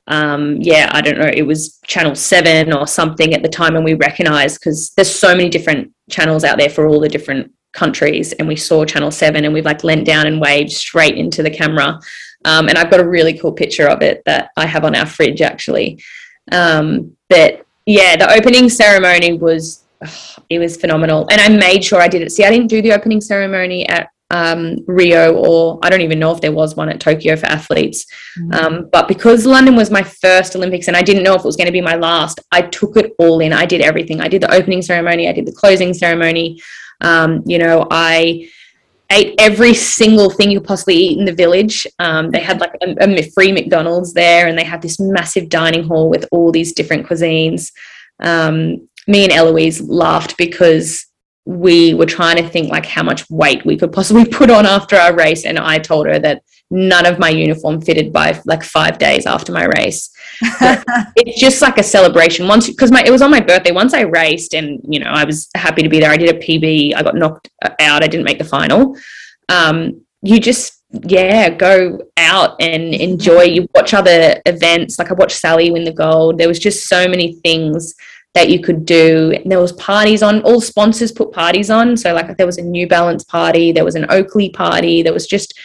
[0.07, 3.85] um, yeah, I don't know, it was channel seven or something at the time, and
[3.85, 8.33] we recognized because there's so many different channels out there for all the different countries
[8.33, 11.49] and we saw channel 7 and we've like leant down and waved straight into the
[11.49, 11.99] camera
[12.45, 15.05] um, and i've got a really cool picture of it that i have on our
[15.05, 16.01] fridge actually
[16.51, 21.99] um, but yeah the opening ceremony was oh, it was phenomenal and i made sure
[21.99, 25.89] i did it see i didn't do the opening ceremony at um, Rio, or I
[25.89, 28.05] don't even know if there was one at Tokyo for athletes.
[28.39, 28.53] Mm-hmm.
[28.53, 31.55] Um, but because London was my first Olympics and I didn't know if it was
[31.55, 33.53] going to be my last, I took it all in.
[33.53, 34.21] I did everything.
[34.21, 36.59] I did the opening ceremony, I did the closing ceremony,
[37.03, 38.49] um, you know, I
[39.11, 41.85] ate every single thing you could possibly eat in the village.
[41.99, 45.83] Um, they had like a, a, free McDonald's there, and they had this massive dining
[45.83, 47.71] hall with all these different cuisines.
[48.19, 51.05] Um, me and Eloise laughed because
[51.45, 54.95] we were trying to think like how much weight we could possibly put on after
[54.95, 58.97] our race, and I told her that none of my uniform fitted by like five
[58.97, 60.09] days after my race.
[60.41, 62.47] it's just like a celebration.
[62.47, 63.71] Once because my it was on my birthday.
[63.71, 66.11] Once I raced and you know I was happy to be there.
[66.11, 66.95] I did a PB.
[66.95, 68.03] I got knocked out.
[68.03, 68.97] I didn't make the final.
[69.49, 73.43] Um, you just yeah go out and enjoy.
[73.43, 74.97] You watch other events.
[74.97, 76.37] Like I watched Sally win the gold.
[76.37, 77.93] There was just so many things
[78.33, 79.37] that you could do.
[79.45, 80.41] There was parties on.
[80.41, 81.95] All sponsors put parties on.
[81.97, 83.71] So like there was a New Balance party.
[83.71, 85.03] There was an Oakley party.
[85.03, 85.59] There was just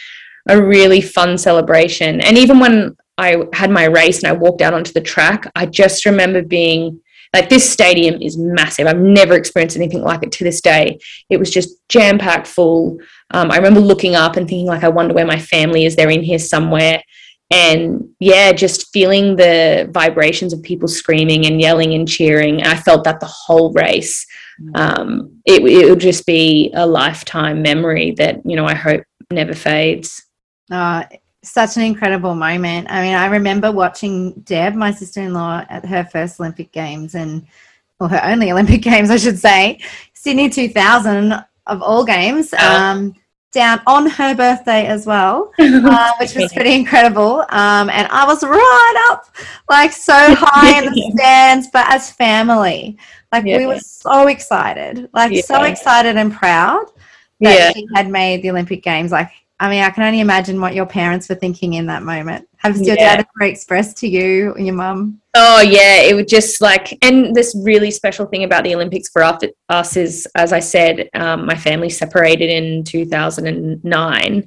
[0.47, 2.21] a really fun celebration.
[2.21, 5.65] And even when I had my race and I walked out onto the track, I
[5.65, 7.01] just remember being
[7.33, 8.87] like, this stadium is massive.
[8.87, 10.99] I've never experienced anything like it to this day.
[11.29, 12.97] It was just jam packed full.
[13.31, 15.95] Um, I remember looking up and thinking, like, I wonder where my family is.
[15.95, 17.03] They're in here somewhere.
[17.51, 22.61] And yeah, just feeling the vibrations of people screaming and yelling and cheering.
[22.61, 24.25] And I felt that the whole race.
[24.75, 29.53] Um, it, it would just be a lifetime memory that, you know, I hope never
[29.53, 30.25] fades.
[30.69, 31.05] Uh,
[31.43, 32.87] such an incredible moment.
[32.89, 37.15] I mean, I remember watching Deb, my sister in law, at her first Olympic Games
[37.15, 37.47] and,
[37.99, 39.79] or her only Olympic Games, I should say,
[40.13, 41.33] Sydney 2000
[41.67, 43.13] of all games, um,
[43.51, 47.41] down on her birthday as well, uh, which was pretty incredible.
[47.49, 49.25] Um, and I was right up,
[49.69, 52.97] like so high in the stands, but as family,
[53.31, 53.57] like yeah.
[53.57, 55.41] we were so excited, like yeah.
[55.41, 56.85] so excited and proud
[57.39, 57.71] that yeah.
[57.71, 59.11] she had made the Olympic Games.
[59.11, 59.31] Like
[59.61, 62.47] I mean, I can only imagine what your parents were thinking in that moment.
[62.57, 63.17] Has your yeah.
[63.17, 65.21] dad ever expressed to you and your mum?
[65.35, 69.21] Oh yeah, it would just like, and this really special thing about the Olympics for
[69.21, 74.45] us is, as I said, um, my family separated in 2009,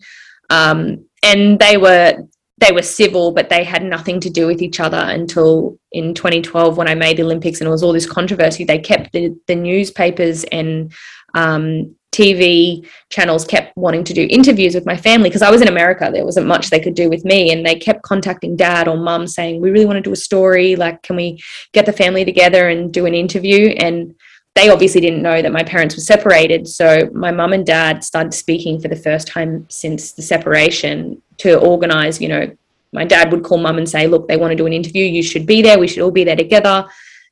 [0.48, 2.16] um, and they were
[2.58, 6.76] they were civil, but they had nothing to do with each other until in 2012
[6.76, 8.64] when I made the Olympics, and it was all this controversy.
[8.64, 10.92] They kept the, the newspapers and
[11.34, 15.68] um, TV channels kept wanting to do interviews with my family because I was in
[15.68, 16.10] America.
[16.12, 17.50] There wasn't much they could do with me.
[17.50, 20.76] And they kept contacting dad or mum saying, We really want to do a story.
[20.76, 21.42] Like, can we
[21.72, 23.68] get the family together and do an interview?
[23.70, 24.14] And
[24.54, 26.68] they obviously didn't know that my parents were separated.
[26.68, 31.58] So my mum and dad started speaking for the first time since the separation to
[31.58, 32.54] organize, you know,
[32.92, 35.06] my dad would call mum and say, look, they want to do an interview.
[35.06, 35.78] You should be there.
[35.78, 36.86] We should all be there together.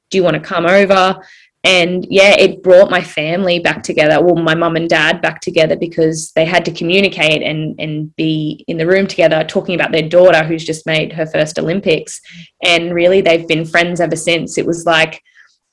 [0.09, 1.21] Do you want to come over?
[1.63, 4.23] And yeah, it brought my family back together.
[4.23, 8.65] Well, my mum and dad back together because they had to communicate and, and be
[8.67, 12.21] in the room together talking about their daughter who's just made her first Olympics.
[12.65, 14.57] And really, they've been friends ever since.
[14.57, 15.23] It was like,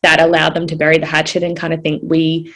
[0.03, 2.53] that allowed them to bury the hatchet and kind of think we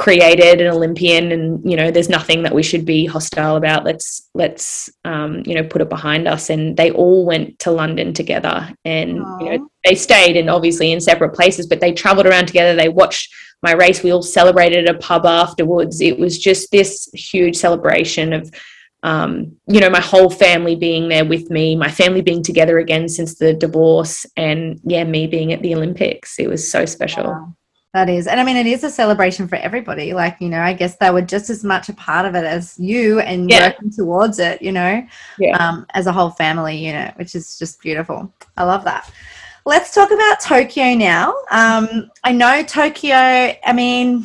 [0.00, 4.30] created an Olympian and you know there's nothing that we should be hostile about let's
[4.32, 8.74] let's um, you know put it behind us and they all went to London together
[8.86, 9.40] and Aww.
[9.42, 12.88] you know they stayed and obviously in separate places but they traveled around together they
[12.88, 13.30] watched
[13.62, 18.32] my race we all celebrated at a pub afterwards it was just this huge celebration
[18.32, 18.50] of
[19.02, 23.08] um, you know, my whole family being there with me, my family being together again
[23.08, 26.38] since the divorce, and yeah, me being at the Olympics.
[26.38, 27.24] It was so special.
[27.24, 27.54] Wow.
[27.92, 28.28] That is.
[28.28, 30.12] And I mean, it is a celebration for everybody.
[30.12, 32.78] Like, you know, I guess they were just as much a part of it as
[32.78, 33.68] you and yeah.
[33.68, 35.04] working towards it, you know,
[35.38, 35.56] yeah.
[35.56, 38.32] um, as a whole family unit, which is just beautiful.
[38.56, 39.10] I love that.
[39.66, 41.34] Let's talk about Tokyo now.
[41.50, 44.24] Um, I know Tokyo, I mean,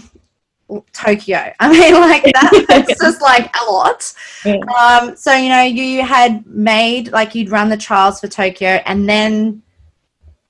[0.93, 1.51] Tokyo.
[1.59, 4.13] I mean, like that, that's just like a lot.
[4.45, 4.57] Yeah.
[4.79, 9.09] Um, so, you know, you had made, like, you'd run the trials for Tokyo and
[9.09, 9.63] then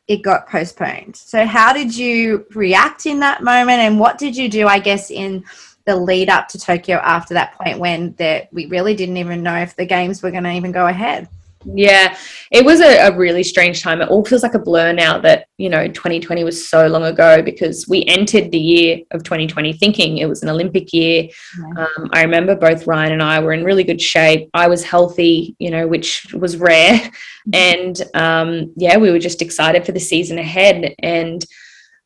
[0.08, 1.16] it got postponed.
[1.16, 5.10] So, how did you react in that moment, and what did you do, I guess,
[5.10, 5.44] in
[5.86, 9.56] the lead up to Tokyo after that point when that we really didn't even know
[9.56, 11.30] if the games were going to even go ahead?
[11.64, 12.16] Yeah,
[12.52, 14.02] it was a, a, really strange time.
[14.02, 17.42] It all feels like a blur now that, you know, 2020 was so long ago
[17.42, 21.30] because we entered the year of 2020 thinking it was an Olympic year.
[21.78, 24.50] Um, I remember both Ryan and I were in really good shape.
[24.54, 27.12] I was healthy, you know, which was rare.
[27.46, 27.86] Mm-hmm.
[27.86, 30.96] And um, yeah, we were just excited for the season ahead.
[30.98, 31.46] And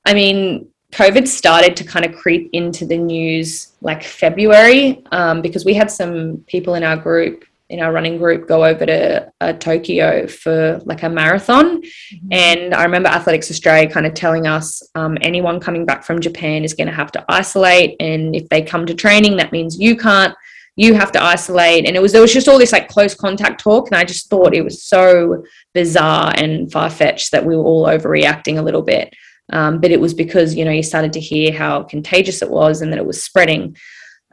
[0.06, 5.64] I mean, COVID started to kind of creep into the news like February um, because
[5.64, 9.54] we had some people in our group in our running group go over to uh,
[9.54, 11.82] Tokyo for like a marathon.
[11.82, 12.28] Mm-hmm.
[12.32, 16.64] And I remember Athletics Australia kind of telling us um, anyone coming back from Japan
[16.64, 17.96] is going to have to isolate.
[18.00, 20.34] And if they come to training, that means you can't,
[20.76, 21.86] you have to isolate.
[21.86, 23.88] And it was, there was just all this like close contact talk.
[23.88, 25.44] And I just thought it was so
[25.74, 29.14] bizarre and far fetched that we were all overreacting a little bit.
[29.52, 32.82] Um, but it was because, you know, you started to hear how contagious it was
[32.82, 33.76] and that it was spreading.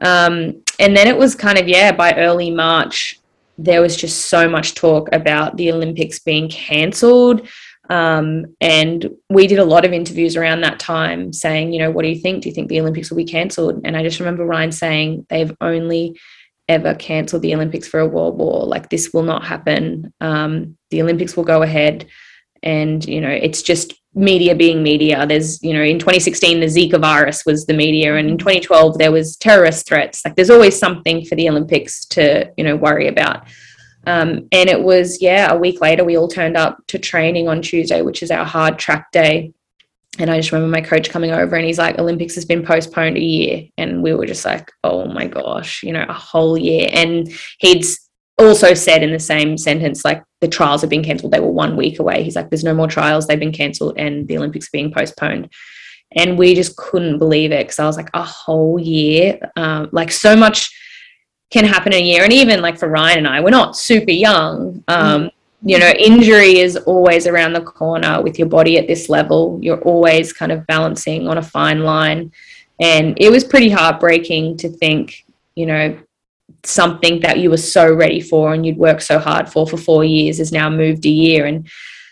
[0.00, 3.18] Um, and then it was kind of, yeah, by early March,
[3.58, 7.48] there was just so much talk about the Olympics being cancelled.
[7.88, 12.02] Um, and we did a lot of interviews around that time saying, you know, what
[12.02, 12.42] do you think?
[12.42, 13.80] Do you think the Olympics will be cancelled?
[13.84, 16.18] And I just remember Ryan saying they've only
[16.68, 18.66] ever cancelled the Olympics for a world war.
[18.66, 20.12] Like this will not happen.
[20.20, 22.06] Um, the Olympics will go ahead.
[22.62, 25.26] And, you know, it's just media being media.
[25.26, 29.12] There's, you know, in 2016, the Zika virus was the media, and in 2012, there
[29.12, 30.24] was terrorist threats.
[30.24, 33.46] Like, there's always something for the Olympics to, you know, worry about.
[34.06, 37.60] Um, and it was, yeah, a week later, we all turned up to training on
[37.60, 39.52] Tuesday, which is our hard track day.
[40.18, 43.18] And I just remember my coach coming over and he's like, Olympics has been postponed
[43.18, 43.64] a year.
[43.76, 46.88] And we were just like, oh my gosh, you know, a whole year.
[46.90, 47.84] And he'd
[48.38, 51.32] also said in the same sentence, like the trials have been cancelled.
[51.32, 52.22] They were one week away.
[52.22, 53.26] He's like, there's no more trials.
[53.26, 55.50] They've been cancelled and the Olympics being postponed.
[56.12, 59.38] And we just couldn't believe it because I was like, a whole year.
[59.56, 60.74] Um, like so much
[61.50, 62.22] can happen in a year.
[62.22, 64.84] And even like for Ryan and I, we're not super young.
[64.88, 65.30] Um, mm.
[65.62, 69.58] You know, injury is always around the corner with your body at this level.
[69.62, 72.30] You're always kind of balancing on a fine line.
[72.80, 75.24] And it was pretty heartbreaking to think,
[75.54, 75.98] you know,
[76.64, 80.04] something that you were so ready for and you'd worked so hard for for four
[80.04, 81.46] years has now moved a year.
[81.46, 81.68] And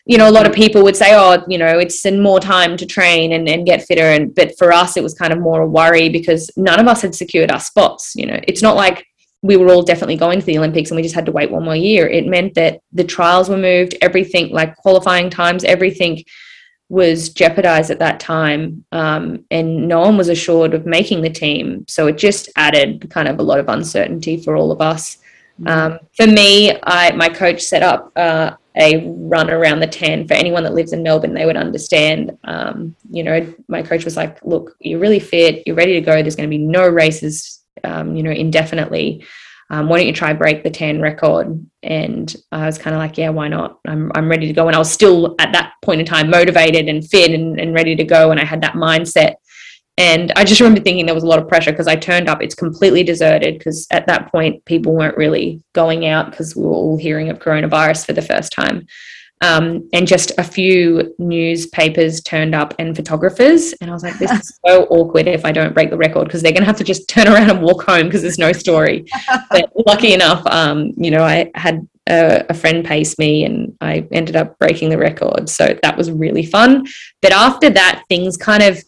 [0.06, 2.76] you know a lot of people would say oh you know it's in more time
[2.76, 4.02] to train and, and get fitter.
[4.02, 7.02] And but for us it was kind of more a worry because none of us
[7.02, 8.40] had secured our spots you know.
[8.46, 9.06] It's not like
[9.42, 11.64] we were all definitely going to the olympics and we just had to wait one
[11.64, 12.08] more year.
[12.08, 16.24] It meant that the trials were moved everything like qualifying times everything
[16.94, 21.84] was jeopardized at that time um, and no one was assured of making the team.
[21.88, 25.18] So it just added kind of a lot of uncertainty for all of us.
[25.60, 25.68] Mm-hmm.
[25.68, 30.34] um, for me I, my coach set up uh, a run around the Tan for
[30.34, 34.44] anyone that lives in melbourne they would understand um, you know my coach was like
[34.44, 35.62] look you're really fit.
[35.64, 36.20] You're ready to go.
[36.20, 39.24] There's going to be no races um, you know indefinitely
[39.70, 41.66] um, why don't you try break the Tan record?
[41.82, 43.78] And I was kind of like, yeah, why not?
[43.86, 44.66] I'm, I'm ready to go.
[44.66, 47.96] And I was still at that point in time motivated and fit and, and ready
[47.96, 48.30] to go.
[48.30, 49.34] And I had that mindset.
[49.96, 52.42] And I just remember thinking there was a lot of pressure because I turned up,
[52.42, 56.72] it's completely deserted because at that point, people weren't really going out because we were
[56.72, 58.86] all hearing of coronavirus for the first time.
[59.40, 63.74] Um, and just a few newspapers turned up and photographers.
[63.80, 66.40] And I was like, this is so awkward if I don't break the record because
[66.40, 69.04] they're going to have to just turn around and walk home because there's no story.
[69.50, 74.06] but lucky enough, um, you know, I had a, a, friend pace me and I
[74.12, 75.48] ended up breaking the record.
[75.48, 76.86] So that was really fun.
[77.20, 78.82] But after that, things kind of.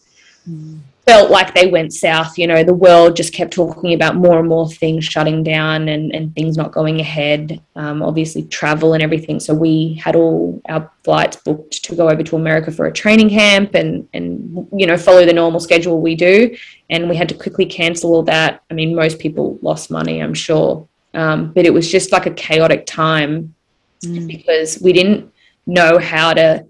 [0.49, 2.37] Mm felt like they went south.
[2.37, 6.13] You know, the world just kept talking about more and more things shutting down and,
[6.13, 7.61] and things not going ahead.
[7.75, 9.39] Um, obviously, travel and everything.
[9.39, 13.29] So we had all our flights booked to go over to America for a training
[13.29, 16.55] camp and and you know follow the normal schedule we do.
[16.89, 18.63] And we had to quickly cancel all that.
[18.69, 22.31] I mean, most people lost money, I'm sure, um, but it was just like a
[22.31, 23.55] chaotic time
[24.03, 24.27] mm.
[24.27, 25.31] because we didn't
[25.65, 26.65] know how to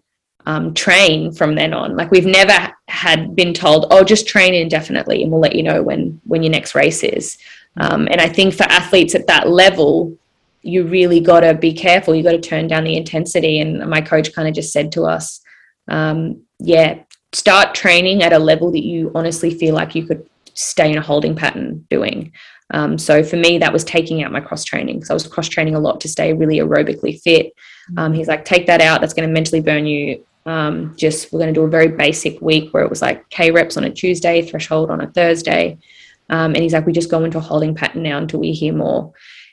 [0.48, 1.98] um, train from then on.
[1.98, 5.84] Like we've never had been told, "Oh, just train indefinitely, and we'll let you know
[5.84, 7.38] when when your next race is."
[7.76, 10.18] Um, and I think for athletes at that level,
[10.62, 12.16] you really got to be careful.
[12.16, 13.60] You got to turn down the intensity.
[13.60, 15.42] And my coach kind of just said to us,
[15.90, 17.00] um, "Yeah,
[17.34, 21.02] start training at a level that you honestly feel like you could stay in a
[21.02, 22.32] holding pattern doing."
[22.72, 25.50] Um, so for me, that was taking out my cross training because I was cross
[25.50, 27.54] training a lot to stay really aerobically fit.
[27.98, 29.00] Um, he's like, take that out.
[29.00, 32.42] That's going to mentally burn you um, just we're going to do a very basic
[32.42, 35.78] week where it was like K reps on a Tuesday, threshold on a Thursday.
[36.30, 38.74] Um, and he's like, we just go into a holding pattern now until we hear
[38.74, 39.12] more.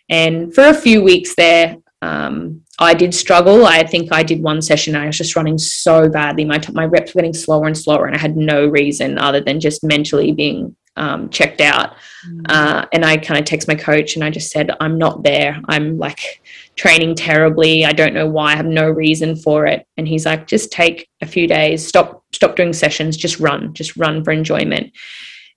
[0.09, 3.67] And for a few weeks there, um, I did struggle.
[3.67, 4.95] I think I did one session.
[4.95, 6.45] I was just running so badly.
[6.45, 9.61] My, my reps were getting slower and slower, and I had no reason other than
[9.61, 11.95] just mentally being um, checked out.
[12.27, 12.43] Mm-hmm.
[12.49, 15.61] Uh, and I kind of text my coach and I just said, I'm not there.
[15.69, 16.43] I'm like
[16.77, 17.85] training terribly.
[17.85, 18.53] I don't know why.
[18.53, 19.87] I have no reason for it.
[19.97, 23.97] And he's like, just take a few days, stop, stop doing sessions, just run, just
[23.97, 24.93] run for enjoyment.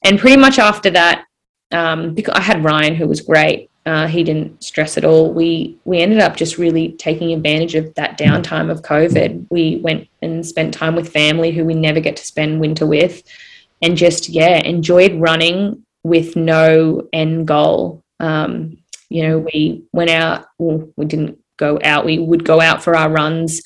[0.03, 1.25] And pretty much after that,
[1.71, 3.69] um, because I had Ryan, who was great.
[3.85, 5.33] Uh, he didn't stress at all.
[5.33, 9.47] We we ended up just really taking advantage of that downtime of COVID.
[9.49, 13.23] We went and spent time with family who we never get to spend winter with
[13.82, 18.03] and just yeah enjoyed running with no end goal.
[18.19, 18.78] Um,
[19.09, 22.05] you know we went out well, we didn't go out.
[22.05, 23.61] We would go out for our runs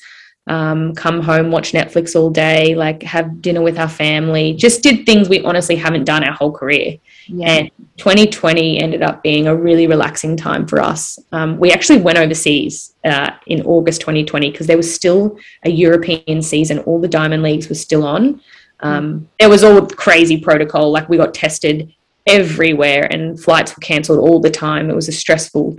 [0.48, 4.54] um, come home watch netflix all day like have dinner with our family.
[4.54, 6.98] Just did things we honestly haven't done our whole career.
[7.28, 7.48] Yeah.
[7.48, 11.20] and 2020 ended up being a really relaxing time for us.
[11.30, 16.42] Um, we actually went overseas uh, in august 2020 because there was still a european
[16.42, 16.80] season.
[16.80, 18.40] All the diamond leagues were still on
[18.82, 20.90] um, there was all crazy protocol.
[20.90, 21.94] Like we got tested
[22.26, 24.90] everywhere, and flights were cancelled all the time.
[24.90, 25.76] It was a stressful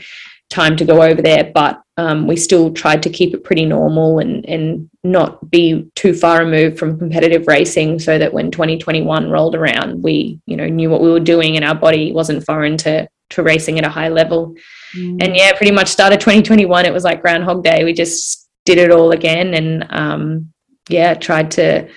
[0.50, 4.20] time to go over there, but um, we still tried to keep it pretty normal
[4.20, 9.56] and and not be too far removed from competitive racing, so that when 2021 rolled
[9.56, 13.08] around, we you know knew what we were doing, and our body wasn't foreign to
[13.32, 14.56] to racing at a high level.
[14.96, 15.24] Mm.
[15.24, 16.86] And yeah, pretty much started 2021.
[16.86, 17.84] It was like Groundhog Day.
[17.84, 20.54] We just did it all again, and um,
[20.90, 21.90] yeah, tried to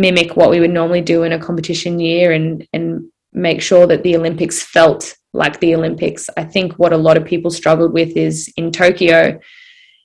[0.00, 4.02] mimic what we would normally do in a competition year and and make sure that
[4.02, 6.28] the Olympics felt like the Olympics.
[6.36, 9.38] I think what a lot of people struggled with is in Tokyo,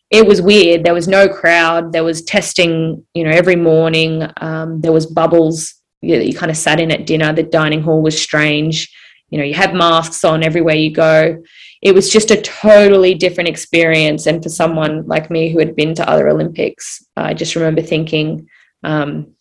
[0.10, 0.84] it was weird.
[0.84, 1.94] There was no crowd.
[1.94, 4.28] There was testing, you know, every morning.
[4.42, 7.34] Um, there was bubbles you, you kind of sat in at dinner.
[7.34, 8.92] The dining hall was strange.
[9.30, 11.42] You know, you had masks on everywhere you go.
[11.82, 14.28] It was just a totally different experience.
[14.28, 18.48] And for someone like me who had been to other Olympics, I just remember thinking,
[18.84, 19.34] um,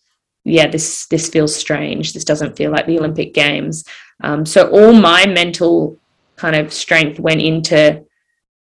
[0.45, 2.13] yeah, this this feels strange.
[2.13, 3.85] This doesn't feel like the Olympic Games.
[4.23, 5.99] Um, so all my mental
[6.37, 8.05] kind of strength went into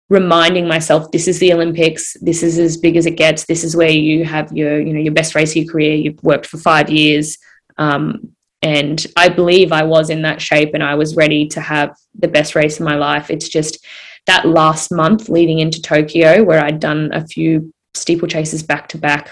[0.09, 2.15] reminding myself this is the olympics.
[2.21, 3.45] This is as big as it gets.
[3.45, 5.95] This is where you have your you know your best race of your career.
[5.95, 7.38] You've worked for five years.
[7.78, 11.93] Um, and i believe i was in that shape and i was ready to have
[12.17, 13.30] the best race of my life.
[13.30, 13.86] It's just
[14.28, 19.32] that last month leading into tokyo where i'd done a few steeplechases back to back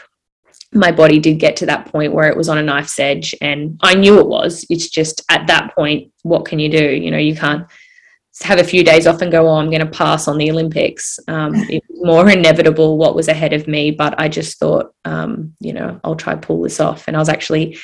[0.74, 3.80] my body did get to that point where it was on a knife's edge and
[3.82, 4.66] I knew it was.
[4.70, 6.84] It's just at that point, what can you do?
[6.84, 7.68] You know, you can't
[8.42, 11.20] have a few days off and go, oh, I'm going to pass on the Olympics.
[11.28, 15.54] Um, it was more inevitable what was ahead of me, but I just thought, um,
[15.60, 17.08] you know, I'll try pull this off.
[17.08, 17.78] And I was actually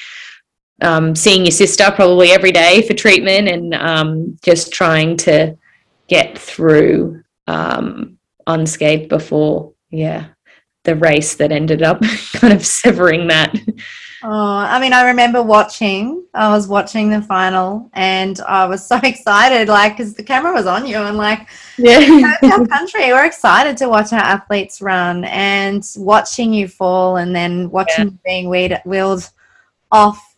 [0.81, 5.57] um, seeing your sister probably every day for treatment and um, just trying to
[6.07, 8.17] get through um,
[8.47, 10.27] unscathed before, yeah,
[10.89, 12.01] the race that ended up
[12.33, 13.55] kind of severing that.
[14.23, 16.25] Oh, I mean, I remember watching.
[16.33, 20.65] I was watching the final, and I was so excited, like, because the camera was
[20.65, 25.87] on you, and like, yeah, our country, we're excited to watch our athletes run, and
[25.95, 28.11] watching you fall, and then watching yeah.
[28.11, 29.29] you being wheeled, wheeled
[29.91, 30.35] off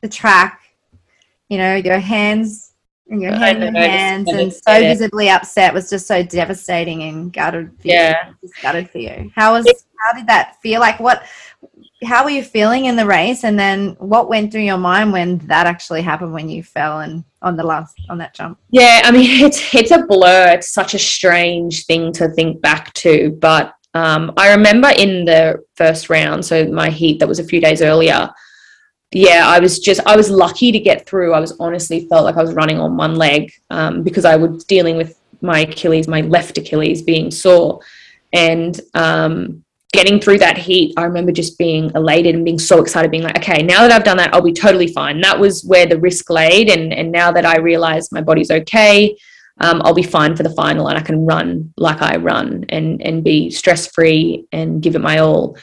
[0.00, 0.60] the track.
[1.48, 2.71] You know, your hands
[3.12, 7.32] and your head in your hands and so visibly upset was just so devastating and
[7.32, 8.30] gutted for yeah.
[8.42, 8.50] you.
[8.60, 9.30] Gutted for you.
[9.34, 9.66] How was
[10.00, 10.80] how did that feel?
[10.80, 11.24] Like what
[12.04, 15.38] how were you feeling in the race and then what went through your mind when
[15.38, 18.58] that actually happened when you fell and on the last on that jump?
[18.70, 20.52] Yeah, I mean it's it's a blur.
[20.52, 23.30] It's such a strange thing to think back to.
[23.40, 27.60] But um, I remember in the first round, so my heat that was a few
[27.60, 28.30] days earlier,
[29.12, 31.34] yeah, I was just I was lucky to get through.
[31.34, 34.64] I was honestly felt like I was running on one leg um, because I was
[34.64, 37.80] dealing with my Achilles, my left Achilles being sore,
[38.32, 40.94] and um, getting through that heat.
[40.96, 44.04] I remember just being elated and being so excited, being like, okay, now that I've
[44.04, 45.20] done that, I'll be totally fine.
[45.20, 49.16] That was where the risk laid, and and now that I realize my body's okay.
[49.60, 53.02] Um, I'll be fine for the final and I can run like I run and
[53.02, 55.58] and be stress free and give it my all.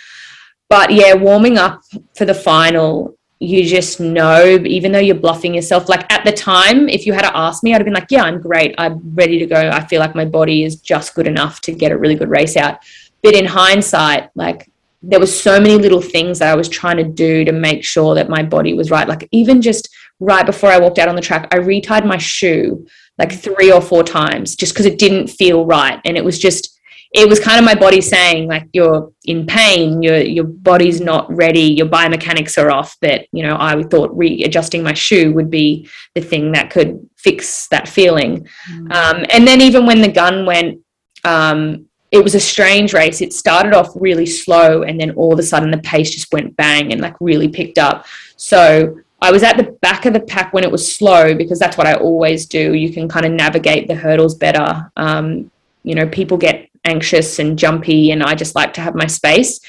[0.70, 1.82] But yeah, warming up
[2.16, 6.90] for the final, you just know, even though you're bluffing yourself, like at the time,
[6.90, 8.76] if you had to ask me, I'd have been like, yeah, I'm great.
[8.78, 9.56] I'm ready to go.
[9.56, 12.58] I feel like my body is just good enough to get a really good race
[12.58, 12.80] out.
[13.24, 14.70] But in hindsight, like
[15.02, 18.14] there was so many little things that I was trying to do to make sure
[18.16, 19.08] that my body was right.
[19.08, 22.86] Like even just right before I walked out on the track, I retied my shoe
[23.18, 26.02] like three or four times just because it didn't feel right.
[26.04, 26.69] And it was just,
[27.12, 31.30] it was kind of my body saying like you're in pain your your body's not
[31.36, 35.90] ready your biomechanics are off that you know i thought readjusting my shoe would be
[36.16, 38.94] the thing that could fix that feeling mm.
[38.94, 40.80] um, and then even when the gun went
[41.26, 45.40] um, it was a strange race it started off really slow and then all of
[45.40, 48.06] a sudden the pace just went bang and like really picked up
[48.36, 51.78] so I was at the back of the pack when it was slow because that's
[51.78, 52.74] what I always do.
[52.74, 54.90] You can kind of navigate the hurdles better.
[54.96, 55.52] Um,
[55.84, 59.60] you know, people get anxious and jumpy, and I just like to have my space.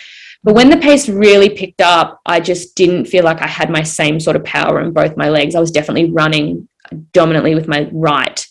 [0.42, 3.82] But when the pace really picked up, I just didn't feel like I had my
[3.82, 5.54] same sort of power in both my legs.
[5.54, 6.68] I was definitely running
[7.12, 8.46] dominantly with my right,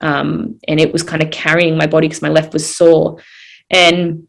[0.00, 3.22] um, and it was kind of carrying my body because my left was sore.
[3.70, 4.26] And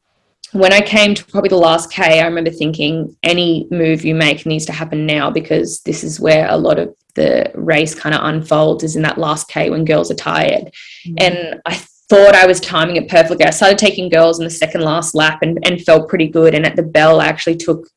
[0.53, 4.45] when I came to probably the last K, I remember thinking any move you make
[4.45, 8.23] needs to happen now because this is where a lot of the race kind of
[8.23, 10.71] unfolds is in that last K when girls are tired.
[11.05, 11.15] Mm-hmm.
[11.19, 11.81] And I
[12.11, 13.45] thought I was timing it perfectly.
[13.45, 16.53] I started taking girls in the second last lap and, and felt pretty good.
[16.53, 17.87] And at the bell, I actually took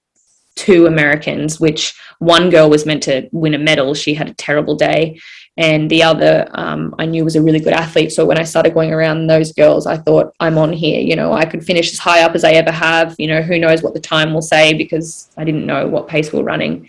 [0.54, 3.92] two Americans, which one girl was meant to win a medal.
[3.92, 5.18] She had a terrible day.
[5.56, 8.12] And the other um, I knew was a really good athlete.
[8.12, 11.00] So when I started going around those girls, I thought, I'm on here.
[11.00, 13.16] You know, I could finish as high up as I ever have.
[13.18, 16.32] You know, who knows what the time will say because I didn't know what pace
[16.32, 16.88] we we're running.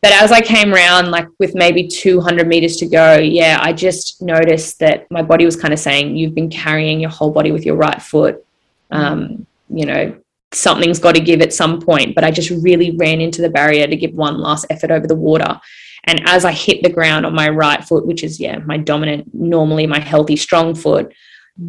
[0.00, 4.22] But as I came around, like with maybe 200 meters to go, yeah, I just
[4.22, 7.66] noticed that my body was kind of saying, You've been carrying your whole body with
[7.66, 8.44] your right foot.
[8.90, 10.16] Um, you know,
[10.52, 12.14] something's got to give at some point.
[12.14, 15.16] But I just really ran into the barrier to give one last effort over the
[15.16, 15.60] water.
[16.04, 19.34] And as I hit the ground on my right foot, which is, yeah, my dominant,
[19.34, 21.12] normally my healthy, strong foot,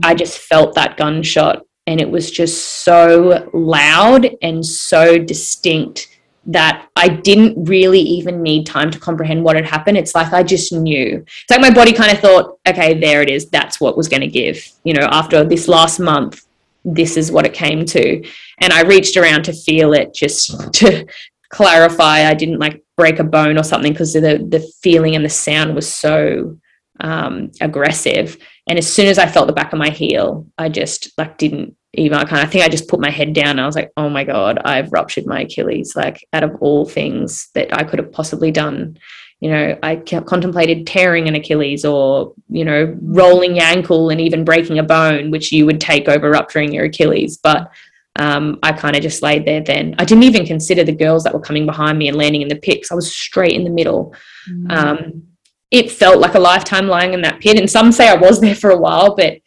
[0.04, 1.66] I just felt that gunshot.
[1.88, 8.66] And it was just so loud and so distinct that I didn't really even need
[8.66, 9.98] time to comprehend what had happened.
[9.98, 11.18] It's like I just knew.
[11.18, 13.50] It's like my body kind of thought, okay, there it is.
[13.50, 14.66] That's what was going to give.
[14.84, 16.46] You know, after this last month,
[16.86, 18.24] this is what it came to.
[18.60, 21.06] And I reached around to feel it just to
[21.50, 25.30] clarify I didn't like break a bone or something because the the feeling and the
[25.30, 26.58] sound was so
[27.00, 28.38] um, aggressive.
[28.68, 31.76] And as soon as I felt the back of my heel, I just like didn't
[31.94, 33.92] even I kind of think I just put my head down and I was like,
[33.98, 35.96] oh my God, I've ruptured my Achilles.
[35.96, 39.00] Like out of all things that I could have possibly done,
[39.40, 44.44] you know, I contemplated tearing an Achilles or, you know, rolling your ankle and even
[44.44, 47.38] breaking a bone, which you would take over rupturing your Achilles.
[47.38, 47.72] But
[48.18, 49.96] um, I kind of just laid there then.
[49.98, 52.56] I didn't even consider the girls that were coming behind me and landing in the
[52.58, 52.92] pits.
[52.92, 54.14] I was straight in the middle.
[54.52, 54.72] Mm.
[54.72, 55.24] Um,
[55.72, 57.58] it felt like a lifetime lying in that pit.
[57.58, 59.40] And some say I was there for a while, but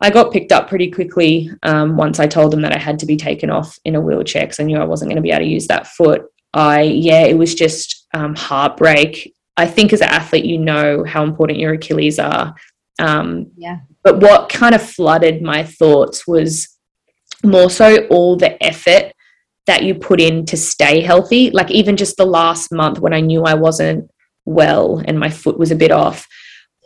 [0.00, 3.06] I got picked up pretty quickly um, once I told them that I had to
[3.06, 5.44] be taken off in a wheelchair because I knew I wasn't going to be able
[5.44, 6.26] to use that foot.
[6.54, 9.34] I, yeah, it was just um, heartbreak.
[9.56, 12.54] I think as an athlete, you know how important your Achilles are.
[13.00, 13.80] Um, yeah.
[14.04, 16.68] But what kind of flooded my thoughts was
[17.44, 19.12] more so all the effort
[19.66, 21.50] that you put in to stay healthy.
[21.50, 24.10] Like even just the last month when I knew I wasn't
[24.44, 26.26] well and my foot was a bit off,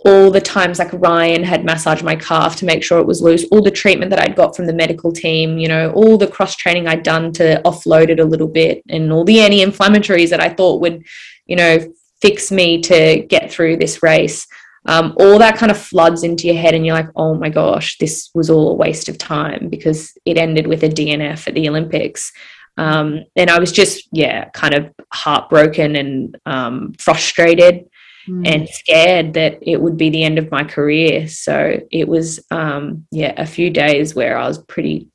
[0.04, 3.44] all the times like Ryan had massaged my calf to make sure it was loose,
[3.50, 6.56] all the treatment that I'd got from the medical team, you know, all the cross
[6.56, 10.40] training I'd done to offload it a little bit, and all the anti inflammatories that
[10.40, 11.04] I thought would,
[11.46, 11.78] you know,
[12.20, 14.46] fix me to get through this race.
[14.86, 17.98] Um, all that kind of floods into your head, and you're like, oh my gosh,
[17.98, 21.68] this was all a waste of time because it ended with a DNF at the
[21.68, 22.32] Olympics.
[22.76, 27.84] Um, and I was just, yeah, kind of heartbroken and um, frustrated
[28.28, 28.46] mm.
[28.46, 31.28] and scared that it would be the end of my career.
[31.28, 35.08] So it was, um, yeah, a few days where I was pretty,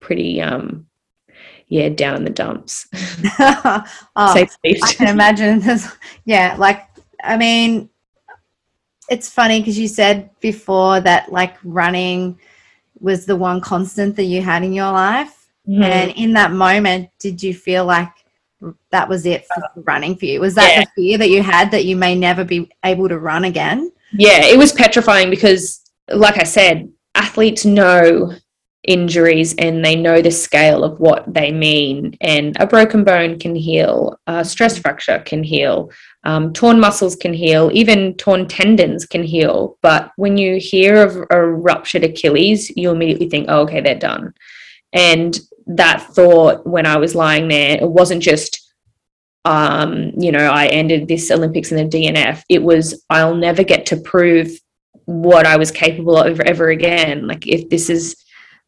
[0.00, 0.86] pretty, um,
[1.68, 2.86] yeah, down in the dumps.
[3.38, 3.84] oh,
[4.16, 4.48] I
[4.92, 5.62] can imagine.
[6.24, 6.86] yeah, like
[7.22, 7.88] I mean,
[9.08, 12.38] it's funny because you said before that like running
[13.00, 15.82] was the one constant that you had in your life, mm-hmm.
[15.82, 18.23] and in that moment, did you feel like
[18.90, 20.40] that was it for running for you?
[20.40, 20.80] Was that yeah.
[20.80, 23.92] the fear that you had that you may never be able to run again?
[24.12, 28.32] Yeah, it was petrifying because, like I said, athletes know
[28.86, 32.16] injuries and they know the scale of what they mean.
[32.20, 35.90] And a broken bone can heal, a stress fracture can heal,
[36.24, 39.78] um, torn muscles can heal, even torn tendons can heal.
[39.80, 44.34] But when you hear of a ruptured Achilles, you immediately think, oh, okay, they're done.
[44.92, 48.72] And that thought when I was lying there, it wasn't just,
[49.44, 52.42] um, you know, I ended this Olympics in the DNF.
[52.48, 54.50] It was, I'll never get to prove
[55.06, 57.26] what I was capable of ever again.
[57.26, 58.16] Like, if this is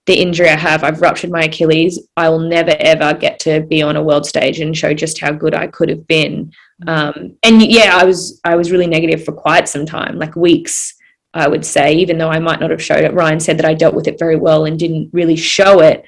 [0.06, 3.82] the injury I have, I've ruptured my Achilles, I will never ever get to be
[3.82, 6.52] on a world stage and show just how good I could have been.
[6.86, 10.94] Um, and yeah, I was I was really negative for quite some time, like weeks.
[11.34, 13.12] I would say, even though I might not have showed it.
[13.12, 16.02] Ryan said that I dealt with it very well and didn't really show it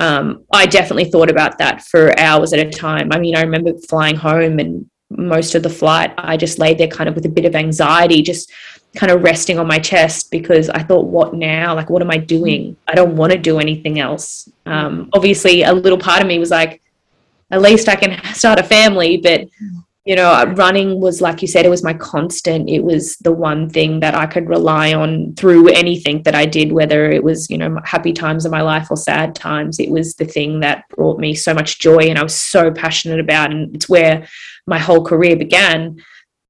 [0.00, 3.10] um, I definitely thought about that for hours at a time.
[3.12, 6.88] I mean, I remember flying home and most of the flight, I just laid there
[6.88, 8.50] kind of with a bit of anxiety, just
[8.96, 11.74] kind of resting on my chest because I thought, what now?
[11.74, 12.76] Like, what am I doing?
[12.88, 14.48] I don't want to do anything else.
[14.64, 16.80] Um, obviously, a little part of me was like,
[17.50, 19.48] at least I can start a family, but
[20.10, 22.68] you know, running was like you said, it was my constant.
[22.68, 26.72] It was the one thing that I could rely on through anything that I did,
[26.72, 29.78] whether it was, you know, happy times of my life or sad times.
[29.78, 33.20] It was the thing that brought me so much joy and I was so passionate
[33.20, 33.52] about.
[33.52, 34.26] And it's where
[34.66, 36.02] my whole career began.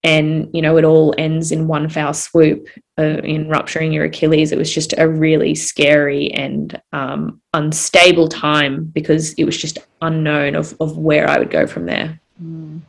[0.03, 2.67] And, you know, it all ends in one foul swoop
[2.99, 4.53] uh, in rupturing your Achilles.
[4.53, 10.55] It was just a really scary and um, unstable time because it was just unknown
[10.57, 12.19] of, of where I would go from there.
[12.43, 12.81] Mm.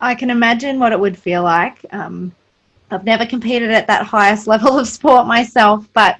[0.00, 1.84] I can imagine what it would feel like.
[1.90, 2.32] Um,
[2.90, 6.18] I've never competed at that highest level of sport myself, but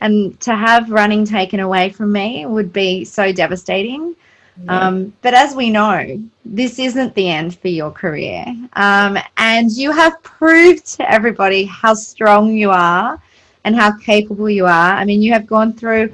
[0.00, 4.14] and to have running taken away from me would be so devastating.
[4.62, 4.86] Yeah.
[4.86, 8.44] Um, but as we know, this isn't the end for your career.
[8.74, 13.20] Um, and you have proved to everybody how strong you are
[13.64, 14.92] and how capable you are.
[14.94, 16.12] I mean, you have gone through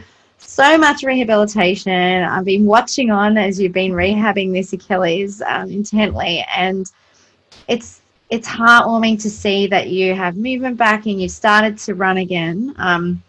[0.61, 2.22] so much rehabilitation.
[2.22, 6.90] I've been watching on as you've been rehabbing this Achilles um, intently, and
[7.66, 12.18] it's it's heartwarming to see that you have movement back and you've started to run
[12.18, 12.74] again.
[12.76, 13.22] Um,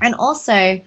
[0.00, 0.80] and also,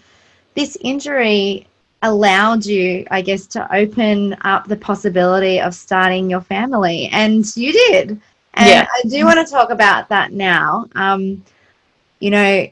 [0.53, 1.65] this injury
[2.03, 7.71] allowed you, I guess, to open up the possibility of starting your family, and you
[7.71, 8.19] did.
[8.55, 8.85] And yeah.
[8.93, 10.87] I do want to talk about that now.
[10.95, 11.41] Um,
[12.19, 12.67] you know,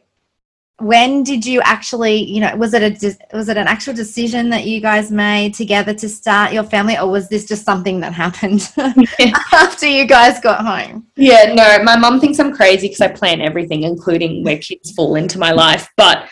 [0.80, 4.66] when did you actually you know was it a was it an actual decision that
[4.66, 8.72] you guys made together to start your family or was this just something that happened
[9.52, 11.08] after you guys got home?
[11.16, 15.16] Yeah no my mom thinks i'm crazy because i plan everything including where kids fall
[15.16, 16.30] into my life but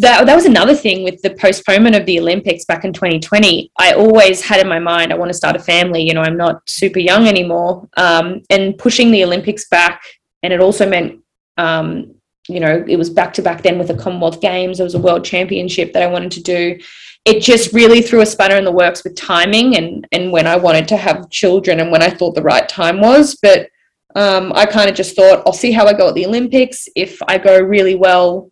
[0.00, 3.92] that, that was another thing with the postponement of the olympics back in 2020 i
[3.92, 6.60] always had in my mind i want to start a family you know i'm not
[6.68, 10.02] super young anymore um, and pushing the olympics back
[10.42, 11.20] and it also meant
[11.56, 12.14] um,
[12.48, 14.78] you know, it was back to back then with the Commonwealth Games.
[14.78, 16.78] There was a World Championship that I wanted to do.
[17.24, 20.56] It just really threw a spanner in the works with timing and and when I
[20.56, 23.36] wanted to have children and when I thought the right time was.
[23.36, 23.68] But
[24.16, 26.88] um, I kind of just thought I'll see how I go at the Olympics.
[26.96, 28.50] If I go really well,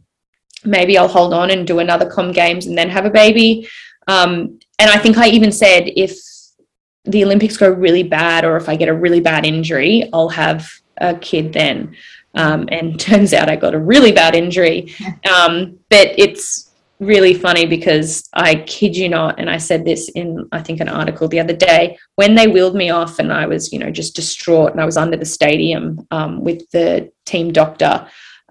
[0.64, 3.68] maybe I'll hold on and do another Com Games and then have a baby.
[4.08, 6.18] Um, and I think I even said if
[7.04, 10.70] the Olympics go really bad or if I get a really bad injury, I'll have
[10.98, 11.96] a kid then.
[12.36, 14.94] Um, and turns out I got a really bad injury.
[15.26, 16.66] Um, but it's
[17.00, 20.88] really funny because I kid you not, and I said this in I think an
[20.88, 21.98] article the other day.
[22.14, 24.96] When they wheeled me off, and I was you know just distraught, and I was
[24.96, 28.08] under the stadium um, with the team doctor.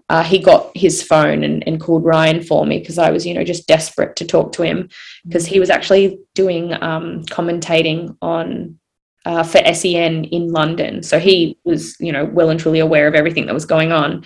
[0.07, 3.33] Uh, he got his phone and, and called Ryan for me because I was, you
[3.33, 4.89] know, just desperate to talk to him
[5.25, 8.77] because he was actually doing um, commentating on
[9.25, 11.03] uh, for SEN in London.
[11.03, 14.23] So he was, you know, well and truly aware of everything that was going on.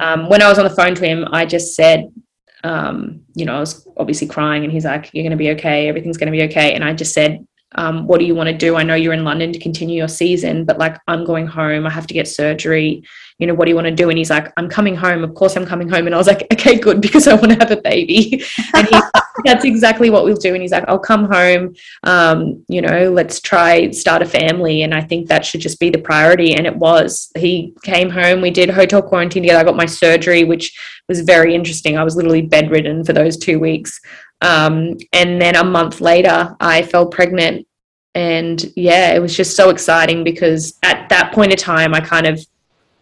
[0.00, 2.12] Um, when I was on the phone to him, I just said,
[2.64, 5.88] um, you know, I was obviously crying, and he's like, "You're going to be okay.
[5.88, 7.46] Everything's going to be okay." And I just said,
[7.76, 8.76] um, "What do you want to do?
[8.76, 11.86] I know you're in London to continue your season, but like, I'm going home.
[11.86, 13.04] I have to get surgery.
[13.38, 14.10] you know, what do you want to do?
[14.10, 15.24] And he's like, I'm coming home.
[15.24, 16.04] Of course, I'm coming home.
[16.04, 18.44] And I was like, okay, good, because I want to have a baby.
[18.74, 19.00] and he,
[19.44, 20.52] that's exactly what we'll do.
[20.52, 21.74] And he's like, I'll come home.
[22.02, 24.82] Um, you know, let's try start a family.
[24.82, 26.54] And I think that should just be the priority.
[26.54, 27.32] And it was.
[27.36, 28.42] He came home.
[28.42, 29.60] We did hotel quarantine together.
[29.60, 31.96] I got my surgery, which was very interesting.
[31.96, 34.00] I was literally bedridden for those two weeks.
[34.40, 37.66] Um, and then a month later, I fell pregnant.
[38.14, 42.26] And yeah, it was just so exciting because at that point of time, I kind
[42.26, 42.44] of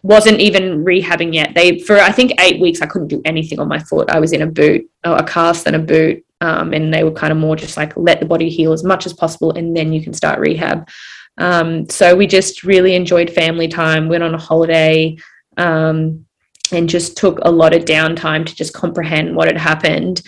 [0.03, 1.53] wasn't even rehabbing yet.
[1.55, 4.09] They for I think eight weeks I couldn't do anything on my foot.
[4.09, 7.31] I was in a boot, a cast and a boot, um, and they were kind
[7.31, 10.03] of more just like let the body heal as much as possible, and then you
[10.03, 10.87] can start rehab.
[11.37, 14.09] Um, so we just really enjoyed family time.
[14.09, 15.17] Went on a holiday.
[15.57, 16.25] Um,
[16.71, 20.21] and just took a lot of downtime to just comprehend what had happened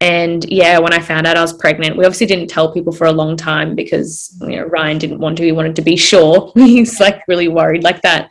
[0.00, 3.06] and yeah when i found out i was pregnant we obviously didn't tell people for
[3.06, 6.52] a long time because you know ryan didn't want to he wanted to be sure
[6.54, 8.30] he's like really worried like that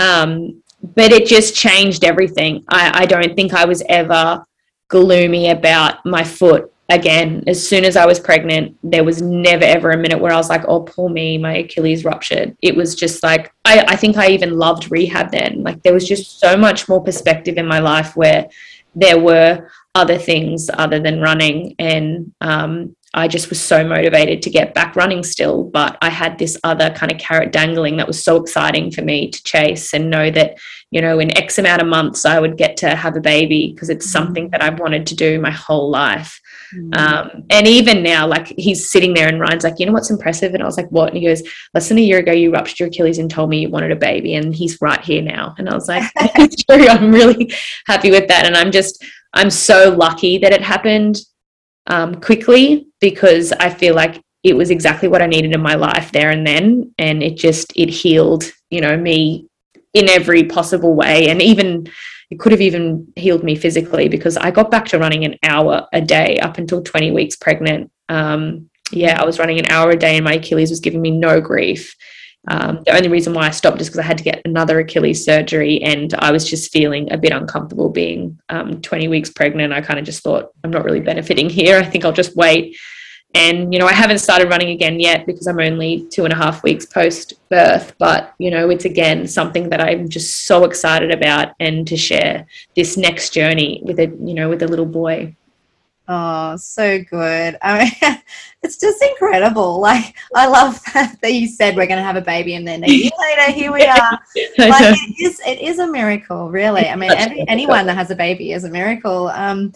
[0.00, 0.62] um,
[0.94, 2.64] but it just changed everything.
[2.68, 4.44] I, I don't think I was ever
[4.88, 7.42] gloomy about my foot again.
[7.46, 10.50] As soon as I was pregnant, there was never ever a minute where I was
[10.50, 12.56] like, oh, poor me, my Achilles ruptured.
[12.60, 15.62] It was just like, I, I think I even loved rehab then.
[15.62, 18.48] Like, there was just so much more perspective in my life where
[18.94, 21.74] there were other things other than running.
[21.78, 25.64] And um, I just was so motivated to get back running still.
[25.64, 29.30] But I had this other kind of carrot dangling that was so exciting for me
[29.30, 30.58] to chase and know that,
[30.90, 33.88] you know, in X amount of months, I would get to have a baby because
[33.88, 34.24] it's mm-hmm.
[34.24, 36.40] something that I've wanted to do my whole life.
[36.76, 36.94] Mm-hmm.
[36.94, 40.54] Um, and even now, like he's sitting there and Ryan's like, you know what's impressive?
[40.54, 41.08] And I was like, what?
[41.08, 43.60] And he goes, less than a year ago, you ruptured your Achilles and told me
[43.60, 44.34] you wanted a baby.
[44.34, 45.54] And he's right here now.
[45.58, 46.10] And I was like,
[46.70, 46.88] true.
[46.88, 47.52] I'm really
[47.86, 48.46] happy with that.
[48.46, 51.20] And I'm just, I'm so lucky that it happened
[51.86, 56.12] um, quickly because I feel like it was exactly what I needed in my life
[56.12, 56.94] there and then.
[56.98, 59.48] And it just, it healed, you know, me
[59.94, 61.28] in every possible way.
[61.28, 61.88] And even,
[62.34, 65.86] it could have even healed me physically because I got back to running an hour
[65.92, 67.92] a day up until 20 weeks pregnant.
[68.08, 71.12] Um, yeah, I was running an hour a day and my Achilles was giving me
[71.12, 71.94] no grief.
[72.48, 75.24] Um, the only reason why I stopped is because I had to get another Achilles
[75.24, 79.72] surgery and I was just feeling a bit uncomfortable being um, 20 weeks pregnant.
[79.72, 81.78] I kind of just thought, I'm not really benefiting here.
[81.78, 82.76] I think I'll just wait.
[83.34, 86.36] And, you know, I haven't started running again yet because I'm only two and a
[86.36, 87.92] half weeks post birth.
[87.98, 92.46] But, you know, it's again something that I'm just so excited about and to share
[92.76, 95.34] this next journey with a, you know, with a little boy.
[96.06, 97.56] Oh, so good.
[97.62, 98.18] I mean,
[98.62, 99.80] it's just incredible.
[99.80, 102.84] Like, I love that, that you said we're going to have a baby and then
[102.84, 104.18] a year later, here we are.
[104.58, 106.86] Like, it is, it is a miracle, really.
[106.86, 109.28] I mean, every, anyone that has a baby is a miracle.
[109.28, 109.72] Um,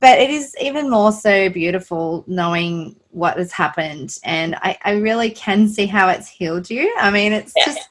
[0.00, 4.18] but it is even more so beautiful knowing what has happened.
[4.24, 6.94] And I, I really can see how it's healed you.
[6.98, 7.64] I mean, it's yeah.
[7.64, 7.88] just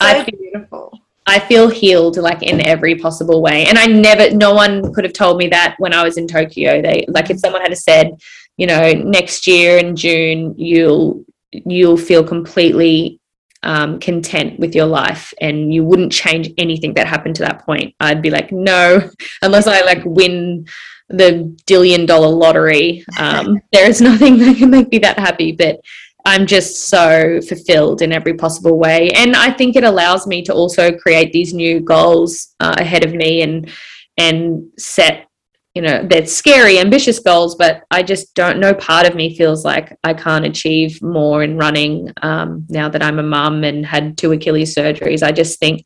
[0.00, 1.00] so beautiful.
[1.26, 3.66] I feel healed like in every possible way.
[3.66, 6.80] And I never, no one could have told me that when I was in Tokyo.
[6.80, 8.18] They like if someone had said,
[8.56, 13.20] you know, next year in June you'll you'll feel completely
[13.62, 17.94] um, content with your life and you wouldn't change anything that happened to that point.
[18.00, 19.10] I'd be like, no,
[19.42, 20.66] unless I like win
[21.08, 23.04] the billion dollar lottery.
[23.18, 25.52] Um, there is nothing that can make me that happy.
[25.52, 25.80] But
[26.24, 29.10] I'm just so fulfilled in every possible way.
[29.10, 33.14] And I think it allows me to also create these new goals uh, ahead of
[33.14, 33.70] me and
[34.18, 35.28] and set
[35.74, 39.64] you know they're scary ambitious goals but i just don't know part of me feels
[39.64, 44.18] like i can't achieve more in running um, now that i'm a mum and had
[44.18, 45.84] two achilles surgeries i just think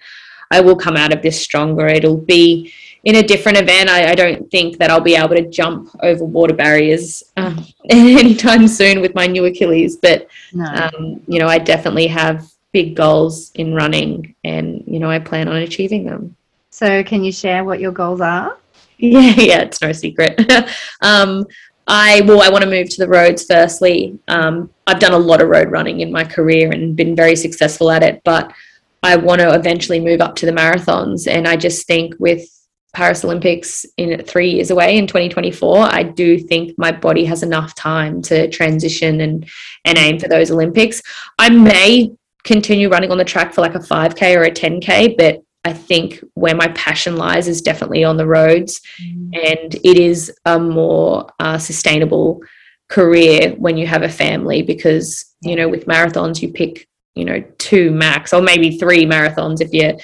[0.50, 2.72] i will come out of this stronger it'll be
[3.04, 6.24] in a different event, I, I, don't think that I'll be able to jump over
[6.24, 9.96] water barriers um, anytime soon with my new Achilles.
[9.96, 10.64] But, no.
[10.64, 15.48] um, you know, I definitely have big goals in running and, you know, I plan
[15.48, 16.36] on achieving them.
[16.70, 18.56] So, can you share what your goals are?
[18.98, 20.40] Yeah, yeah, it's no secret.
[21.00, 21.44] um,
[21.88, 23.44] I well, I want to move to the roads.
[23.44, 27.34] Firstly, um, I've done a lot of road running in my career and been very
[27.34, 28.52] successful at it, but
[29.02, 31.26] I want to eventually move up to the marathons.
[31.26, 32.61] And I just think with
[32.92, 37.74] Paris Olympics in three years away in 2024, I do think my body has enough
[37.74, 39.48] time to transition and
[39.84, 41.02] and aim for those Olympics.
[41.38, 42.12] I may
[42.44, 46.22] continue running on the track for like a 5k or a 10k, but I think
[46.34, 49.30] where my passion lies is definitely on the roads, mm.
[49.34, 52.40] and it is a more uh, sustainable
[52.88, 57.42] career when you have a family because you know with marathons you pick you know
[57.56, 59.94] two max or maybe three marathons if you're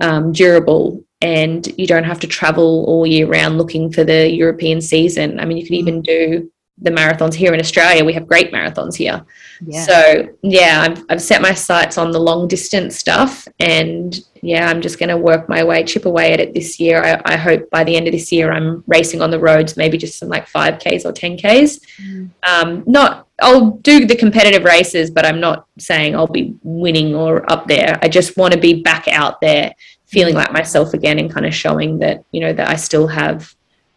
[0.00, 4.80] um, durable and you don't have to travel all year round looking for the European
[4.80, 5.40] season.
[5.40, 6.50] I mean, you could even do
[6.80, 8.04] the marathons here in Australia.
[8.04, 9.24] We have great marathons here.
[9.64, 9.84] Yeah.
[9.84, 14.80] So yeah, I've, I've set my sights on the long distance stuff, and yeah, I'm
[14.80, 17.02] just going to work my way, chip away at it this year.
[17.02, 19.98] I, I, hope by the end of this year, I'm racing on the roads, maybe
[19.98, 21.80] just some like five k's or ten k's.
[22.00, 22.30] Mm.
[22.48, 27.50] Um, not, I'll do the competitive races, but I'm not saying I'll be winning or
[27.50, 27.98] up there.
[28.02, 29.74] I just want to be back out there,
[30.08, 33.54] feeling like myself again, and kind of showing that you know that I still have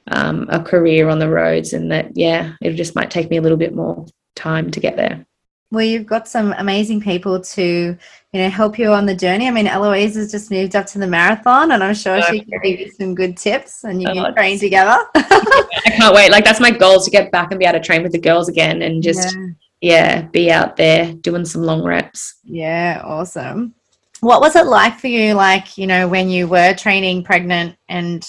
[0.08, 3.42] um, a career on the roads, and that yeah, it just might take me a
[3.42, 4.06] little bit more
[4.36, 5.26] time to get there
[5.72, 7.98] well, you've got some amazing people to,
[8.34, 9.48] you know, help you on the journey.
[9.48, 12.60] I mean, Eloise has just moved up to the marathon, and I'm sure she can
[12.62, 14.98] give you some good tips, and you oh, can train together.
[15.16, 16.30] I can't wait.
[16.30, 18.50] Like that's my goal to get back and be able to train with the girls
[18.50, 19.48] again, and just yeah.
[19.80, 22.36] yeah, be out there doing some long reps.
[22.44, 23.74] Yeah, awesome.
[24.22, 25.34] What was it like for you?
[25.34, 27.76] Like, you know, when you were training pregnant?
[27.90, 28.28] And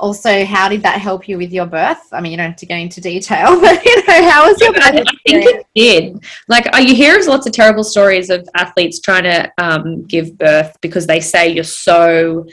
[0.00, 2.08] also how did that help you with your birth?
[2.12, 4.72] I mean you don't have to get into detail but you know how was your
[4.72, 6.24] birth i, think it did.
[6.48, 10.74] Like uh, you hear lots of terrible stories of athletes trying to um, give birth
[10.80, 12.46] because they say you're so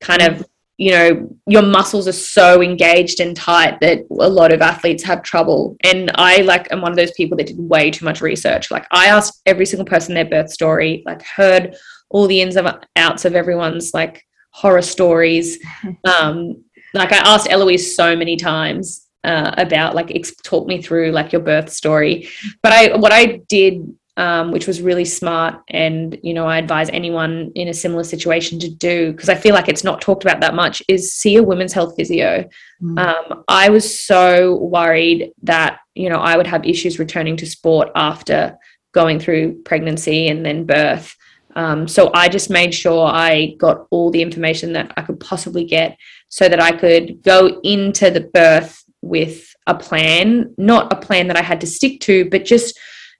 [0.00, 0.44] kind of
[0.78, 5.22] you know your muscles are so engaged and tight that a lot of athletes have
[5.22, 5.76] trouble.
[5.84, 8.70] And i like am one of those people that did way too much research.
[8.70, 11.76] Like i asked every single person their birth story like heard
[12.10, 15.58] all the ins and outs of everyone's like horror stories.
[16.04, 16.64] Um,
[16.94, 21.32] like I asked Eloise so many times uh, about like ex- talk me through like
[21.32, 22.28] your birth story.
[22.62, 26.90] But I what I did, um, which was really smart, and you know I advise
[26.90, 30.40] anyone in a similar situation to do because I feel like it's not talked about
[30.40, 32.48] that much is see a women's health physio.
[32.82, 32.98] Mm.
[32.98, 37.90] Um, I was so worried that you know I would have issues returning to sport
[37.94, 38.58] after
[38.92, 41.14] going through pregnancy and then birth.
[41.54, 45.64] Um, so I just made sure I got all the information that I could possibly
[45.64, 45.96] get
[46.28, 51.36] so that I could go into the birth with a plan, not a plan that
[51.36, 52.78] I had to stick to, but just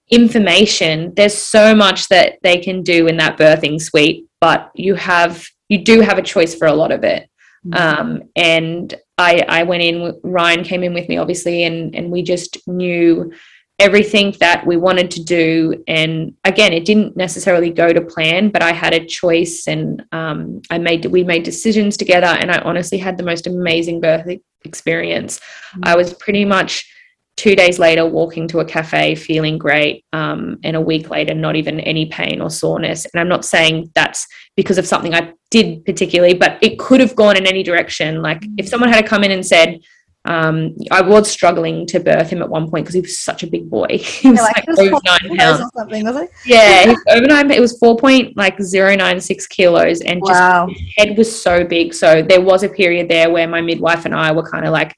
[0.09, 1.13] information.
[1.15, 5.83] There's so much that they can do in that birthing suite, but you have you
[5.83, 7.29] do have a choice for a lot of it.
[7.65, 7.99] Mm-hmm.
[8.01, 10.19] Um, and I, I went in.
[10.23, 13.31] Ryan came in with me, obviously, and and we just knew
[13.79, 15.83] everything that we wanted to do.
[15.87, 20.61] And again, it didn't necessarily go to plan, but I had a choice and um,
[20.69, 22.27] I made, we made decisions together.
[22.27, 24.27] And I honestly had the most amazing birth
[24.65, 25.39] experience.
[25.39, 25.81] Mm-hmm.
[25.85, 26.91] I was pretty much
[27.39, 31.55] two days later walking to a cafe feeling great um, and a week later not
[31.55, 34.27] even any pain or soreness and i'm not saying that's
[34.57, 38.43] because of something i did particularly but it could have gone in any direction like
[38.57, 39.79] if someone had to come in and said
[40.25, 43.47] um, I was struggling to birth him at one point because he was such a
[43.47, 43.87] big boy.
[43.97, 45.61] he was like, over nine pounds.
[45.61, 46.29] Or something, was it?
[46.45, 47.49] Yeah, over nine.
[47.51, 50.67] It was four point like zero nine six kilos, and just wow.
[50.67, 51.93] his head was so big.
[51.93, 54.93] So there was a period there where my midwife and I were kind of like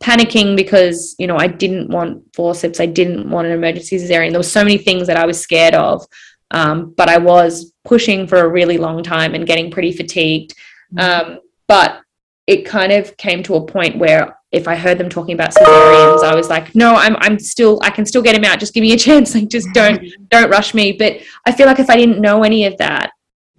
[0.00, 4.30] panicking because you know I didn't want forceps, I didn't want an emergency cesarean.
[4.30, 6.06] There were so many things that I was scared of,
[6.50, 10.54] um, but I was pushing for a really long time and getting pretty fatigued.
[10.94, 11.30] Mm-hmm.
[11.32, 12.00] Um, but
[12.46, 16.22] it kind of came to a point where if I heard them talking about cesareans,
[16.22, 18.60] I was like, no, I'm I'm still I can still get him out.
[18.60, 19.34] Just give me a chance.
[19.34, 20.92] Like just don't don't rush me.
[20.92, 23.10] But I feel like if I didn't know any of that,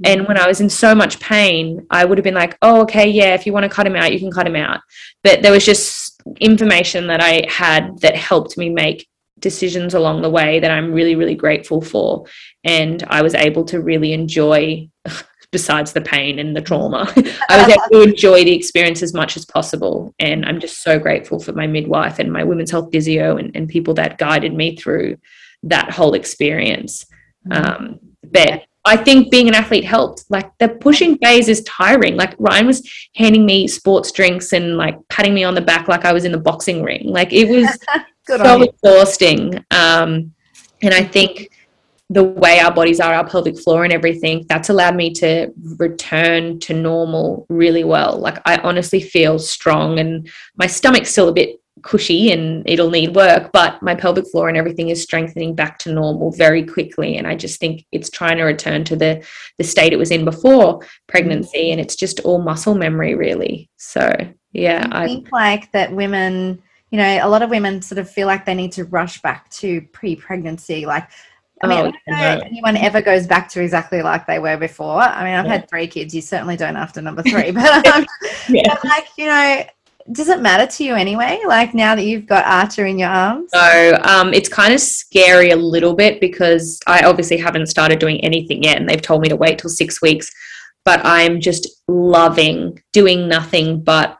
[0.03, 3.09] and when I was in so much pain, I would have been like, oh, okay,
[3.09, 4.81] yeah, if you want to cut him out, you can cut him out.
[5.23, 6.07] But there was just
[6.39, 9.07] information that I had that helped me make
[9.39, 12.25] decisions along the way that I'm really, really grateful for.
[12.63, 14.89] And I was able to really enjoy
[15.51, 17.11] besides the pain and the trauma.
[17.49, 20.13] I was able to enjoy the experience as much as possible.
[20.19, 23.69] And I'm just so grateful for my midwife and my women's health physio and, and
[23.69, 25.17] people that guided me through
[25.63, 27.05] that whole experience.
[27.47, 27.65] Mm-hmm.
[27.65, 30.25] Um, but I think being an athlete helped.
[30.29, 32.15] Like the pushing phase is tiring.
[32.15, 36.05] Like Ryan was handing me sports drinks and like patting me on the back like
[36.05, 37.07] I was in the boxing ring.
[37.07, 37.77] Like it was
[38.27, 39.63] so exhausting.
[39.71, 40.33] Um,
[40.81, 41.49] and I think
[42.09, 46.59] the way our bodies are, our pelvic floor and everything, that's allowed me to return
[46.61, 48.17] to normal really well.
[48.17, 53.15] Like I honestly feel strong and my stomach's still a bit cushy and it'll need
[53.15, 57.15] work, but my pelvic floor and everything is strengthening back to normal very quickly.
[57.15, 59.25] And I just think it's trying to return to the
[59.57, 63.69] the state it was in before pregnancy and it's just all muscle memory really.
[63.77, 64.11] So
[64.51, 64.88] yeah.
[64.91, 66.61] I think like that women
[66.91, 69.49] you know, a lot of women sort of feel like they need to rush back
[69.49, 70.85] to pre-pregnancy.
[70.85, 71.09] Like
[71.61, 74.39] I mean, oh, I don't know if anyone ever goes back to exactly like they
[74.39, 75.01] were before.
[75.01, 75.51] I mean, I've yeah.
[75.51, 76.13] had three kids.
[76.13, 78.05] You certainly don't after number three, but, um,
[78.49, 78.73] yeah.
[78.73, 79.63] but like you know,
[80.12, 81.39] does it matter to you anyway?
[81.45, 83.49] Like now that you've got Archer in your arms?
[83.53, 88.24] So um, it's kind of scary a little bit because I obviously haven't started doing
[88.24, 90.32] anything yet, and they've told me to wait till six weeks.
[90.86, 94.18] But I'm just loving doing nothing but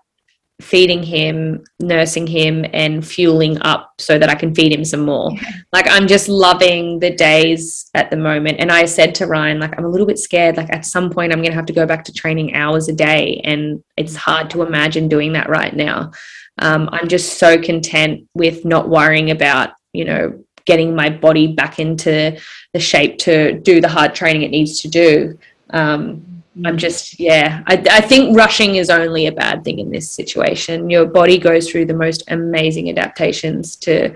[0.62, 5.32] feeding him, nursing him, and fueling up so that I can feed him some more.
[5.72, 8.60] Like I'm just loving the days at the moment.
[8.60, 10.58] And I said to Ryan, like, I'm a little bit scared.
[10.58, 13.40] Like at some point I'm gonna have to go back to training hours a day.
[13.44, 16.12] And it's hard to imagine doing that right now.
[16.60, 21.80] Um, I'm just so content with not worrying about, you know, getting my body back
[21.80, 22.38] into
[22.74, 25.38] the shape to do the hard training it needs to do.
[25.70, 30.10] Um, I'm just, yeah, I, I think rushing is only a bad thing in this
[30.10, 30.90] situation.
[30.90, 34.16] Your body goes through the most amazing adaptations to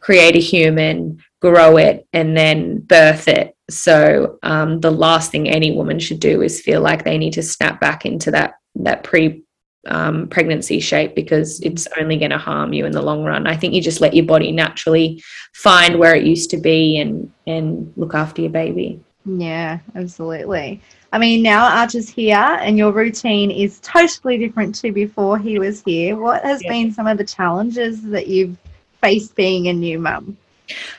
[0.00, 3.56] create a human, grow it, and then birth it.
[3.68, 7.42] So um, the last thing any woman should do is feel like they need to
[7.42, 9.42] snap back into that that pre
[9.86, 13.46] um, pregnancy shape because it's only going to harm you in the long run.
[13.46, 15.22] I think you just let your body naturally
[15.54, 19.00] find where it used to be and and look after your baby.
[19.24, 20.80] Yeah, absolutely.
[21.12, 25.82] I mean, now Archer's here and your routine is totally different to before he was
[25.82, 26.16] here.
[26.16, 26.70] What has yeah.
[26.70, 28.56] been some of the challenges that you've
[29.00, 30.36] faced being a new mum?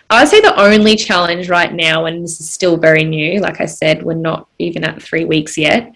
[0.09, 3.61] I would say the only challenge right now, and this is still very new, like
[3.61, 5.93] I said, we're not even at three weeks yet,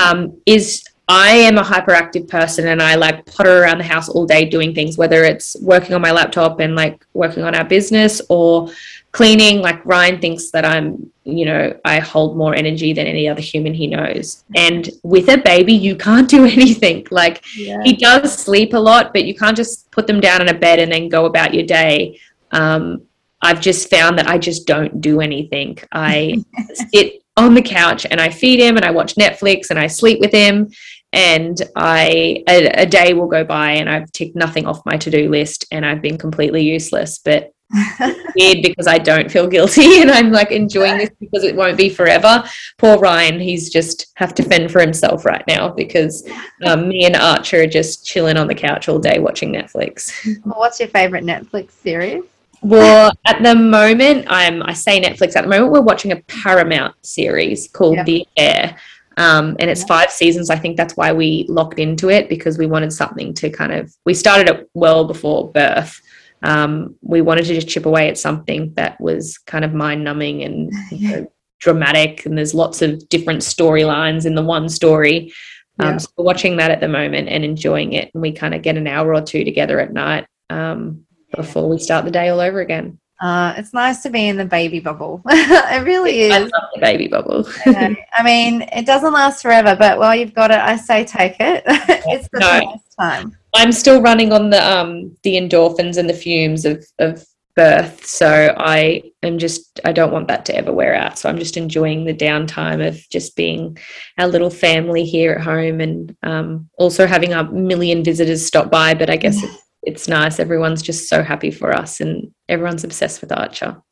[0.00, 4.26] um, is I am a hyperactive person and I like potter around the house all
[4.26, 8.20] day doing things, whether it's working on my laptop and like working on our business
[8.28, 8.70] or
[9.12, 13.40] cleaning like ryan thinks that i'm you know i hold more energy than any other
[13.40, 14.44] human he knows.
[14.56, 17.06] And with a baby you can't do anything.
[17.10, 17.82] Like yeah.
[17.84, 20.78] he does sleep a lot but you can't just put them down in a bed
[20.78, 22.18] and then go about your day.
[22.50, 23.02] Um,
[23.40, 25.78] i've just found that i just don't do anything.
[25.92, 26.42] I
[26.92, 30.20] sit on the couch and i feed him and i watch netflix and i sleep
[30.20, 30.70] with him.
[31.12, 35.10] And I a, a, day will go by and I've ticked nothing off my to
[35.10, 37.18] do list and I've been completely useless.
[37.24, 41.76] But weird because I don't feel guilty and I'm like enjoying this because it won't
[41.76, 42.42] be forever.
[42.78, 46.28] Poor Ryan, he's just have to fend for himself right now because
[46.64, 50.12] um, me and Archer are just chilling on the couch all day watching Netflix.
[50.44, 52.24] what's your favorite Netflix series?
[52.60, 55.36] Well, at the moment, I'm I say Netflix.
[55.36, 58.06] At the moment, we're watching a Paramount series called yep.
[58.06, 58.76] The Air.
[59.16, 60.48] Um, and it's five seasons.
[60.48, 63.92] I think that's why we locked into it because we wanted something to kind of.
[64.04, 66.00] We started it well before birth,
[66.42, 70.42] um, we wanted to just chip away at something that was kind of mind numbing
[70.42, 72.24] and you know, dramatic.
[72.24, 75.32] And there's lots of different storylines in the one story.
[75.80, 75.96] Um, yeah.
[75.98, 78.10] So we're watching that at the moment and enjoying it.
[78.14, 81.78] And we kind of get an hour or two together at night um, before we
[81.78, 82.98] start the day all over again.
[83.20, 85.22] Uh, it's nice to be in the baby bubble.
[85.28, 86.32] it really is.
[86.32, 87.48] I love the baby bubble.
[87.66, 91.64] I mean, it doesn't last forever, but while you've got it, I say take it.
[91.66, 92.60] it's the no.
[92.72, 93.36] best time.
[93.54, 98.06] I'm still running on the um the endorphins and the fumes of of birth.
[98.06, 101.18] So I am just I don't want that to ever wear out.
[101.18, 103.76] So I'm just enjoying the downtime of just being
[104.16, 108.94] our little family here at home and um, also having a million visitors stop by.
[108.94, 109.42] But I guess
[109.88, 110.38] it's, nice.
[110.38, 113.82] Everyone's just so happy for us and everyone's obsessed with Archer.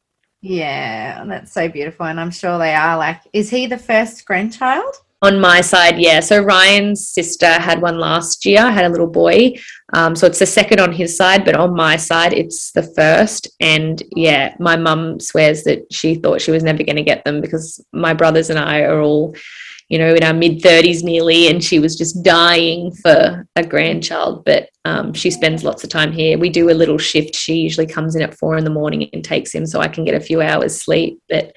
[0.42, 2.06] Yeah, that's so beautiful.
[2.06, 2.96] And I'm sure they are.
[2.96, 4.94] Like, is he the first grandchild?
[5.22, 6.20] On my side, yeah.
[6.20, 9.54] So Ryan's sister had one last year, had a little boy.
[9.94, 13.48] Um, so it's the second on his side, but on my side, it's the first.
[13.58, 17.40] And yeah, my mum swears that she thought she was never going to get them
[17.40, 19.34] because my brothers and I are all,
[19.88, 24.44] you know, in our mid 30s nearly, and she was just dying for a grandchild.
[24.44, 26.38] But um, she spends lots of time here.
[26.38, 27.34] We do a little shift.
[27.34, 30.04] She usually comes in at four in the morning and takes him so I can
[30.04, 31.20] get a few hours sleep.
[31.28, 31.52] But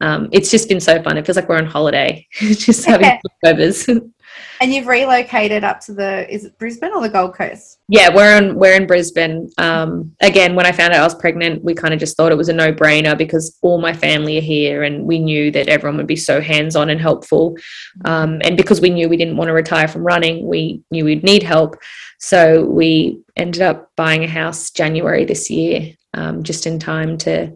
[0.00, 1.16] um, it's just been so fun.
[1.16, 3.88] It feels like we're on holiday, just having overs.
[4.60, 7.78] and you've relocated up to the is it Brisbane or the Gold Coast?
[7.88, 9.50] Yeah, we're in we're in Brisbane.
[9.56, 12.36] Um, again, when I found out I was pregnant, we kind of just thought it
[12.36, 15.96] was a no brainer because all my family are here, and we knew that everyone
[15.96, 17.56] would be so hands on and helpful.
[18.04, 21.24] Um, and because we knew we didn't want to retire from running, we knew we'd
[21.24, 21.76] need help.
[22.18, 27.54] So we ended up buying a house January this year, um, just in time to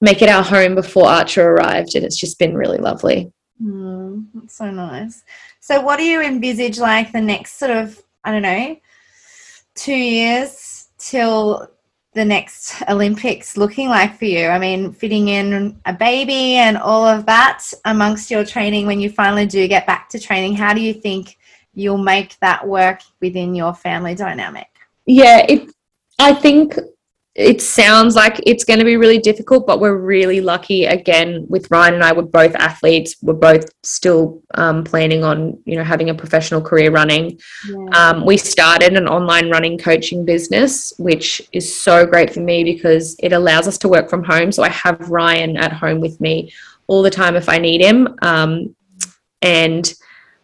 [0.00, 3.32] make it our home before Archer arrived, and it's just been really lovely.
[3.62, 5.24] Mm, that's so nice.
[5.68, 8.74] So, what do you envisage like the next sort of, I don't know,
[9.74, 11.70] two years till
[12.14, 14.46] the next Olympics looking like for you?
[14.46, 19.10] I mean, fitting in a baby and all of that amongst your training when you
[19.10, 21.36] finally do get back to training, how do you think
[21.74, 24.68] you'll make that work within your family dynamic?
[25.04, 25.70] Yeah, it
[26.18, 26.78] I think
[27.38, 30.86] it sounds like it's going to be really difficult, but we're really lucky.
[30.86, 33.14] Again, with Ryan and I, we're both athletes.
[33.22, 37.38] We're both still um, planning on, you know, having a professional career running.
[37.68, 37.86] Yeah.
[37.92, 43.14] Um, we started an online running coaching business, which is so great for me because
[43.20, 44.50] it allows us to work from home.
[44.50, 46.52] So I have Ryan at home with me
[46.88, 48.74] all the time if I need him, um,
[49.42, 49.94] and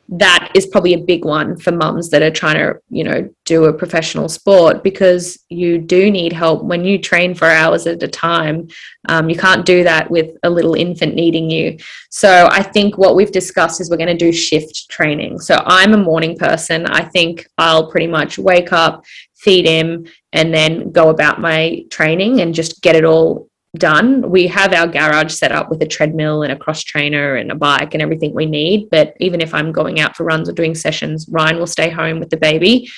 [0.08, 3.64] that is probably a big one for mums that are trying to you know do
[3.64, 8.08] a professional sport because you do need help when you train for hours at a
[8.08, 8.68] time.
[9.08, 11.78] Um, you can't do that with a little infant needing you.
[12.10, 15.40] So i think what we've discussed is we're going to do shift training.
[15.40, 16.86] So i'm a morning person.
[16.86, 19.04] I think i'll pretty much wake up
[19.44, 24.30] feed him and then go about my training and just get it all done.
[24.30, 27.54] We have our garage set up with a treadmill and a cross trainer and a
[27.54, 28.88] bike and everything we need.
[28.90, 32.20] But even if I'm going out for runs or doing sessions, Ryan will stay home
[32.20, 32.88] with the baby.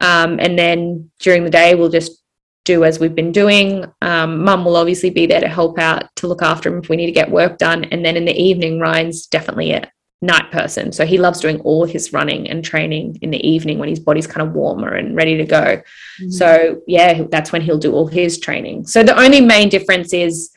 [0.00, 2.22] Um, and then during the day, we'll just
[2.64, 3.84] do as we've been doing.
[4.02, 6.96] Um, Mum will obviously be there to help out to look after him if we
[6.96, 7.84] need to get work done.
[7.84, 9.90] And then in the evening, Ryan's definitely a
[10.22, 10.92] night person.
[10.92, 14.26] So he loves doing all his running and training in the evening when his body's
[14.26, 15.62] kind of warmer and ready to go.
[15.64, 16.30] Mm-hmm.
[16.30, 18.86] So, yeah, that's when he'll do all his training.
[18.86, 20.50] So the only main difference is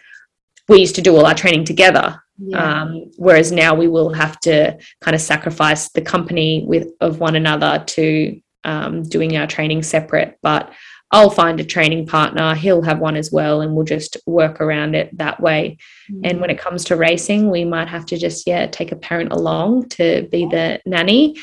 [0.69, 2.21] we used to do all our training together.
[2.37, 2.81] Yeah.
[2.81, 7.35] Um, whereas now we will have to kind of sacrifice the company with of one
[7.35, 10.37] another to um, doing our training separate.
[10.41, 10.73] But
[11.15, 14.95] I'll find a training partner, he'll have one as well, and we'll just work around
[14.95, 15.77] it that way.
[16.11, 16.25] Mm-hmm.
[16.25, 19.31] And when it comes to racing, we might have to just, yeah, take a parent
[19.31, 21.37] along to be the nanny.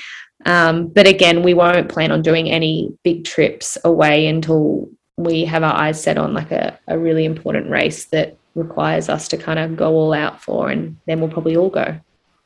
[0.44, 5.62] Um, but again, we won't plan on doing any big trips away until we have
[5.62, 9.58] our eyes set on like a, a really important race that requires us to kind
[9.58, 11.98] of go all out for, and then we'll probably all go.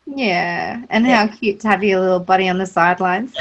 [0.06, 1.26] Yeah, and yeah.
[1.26, 3.34] how cute to have your little buddy on the sidelines.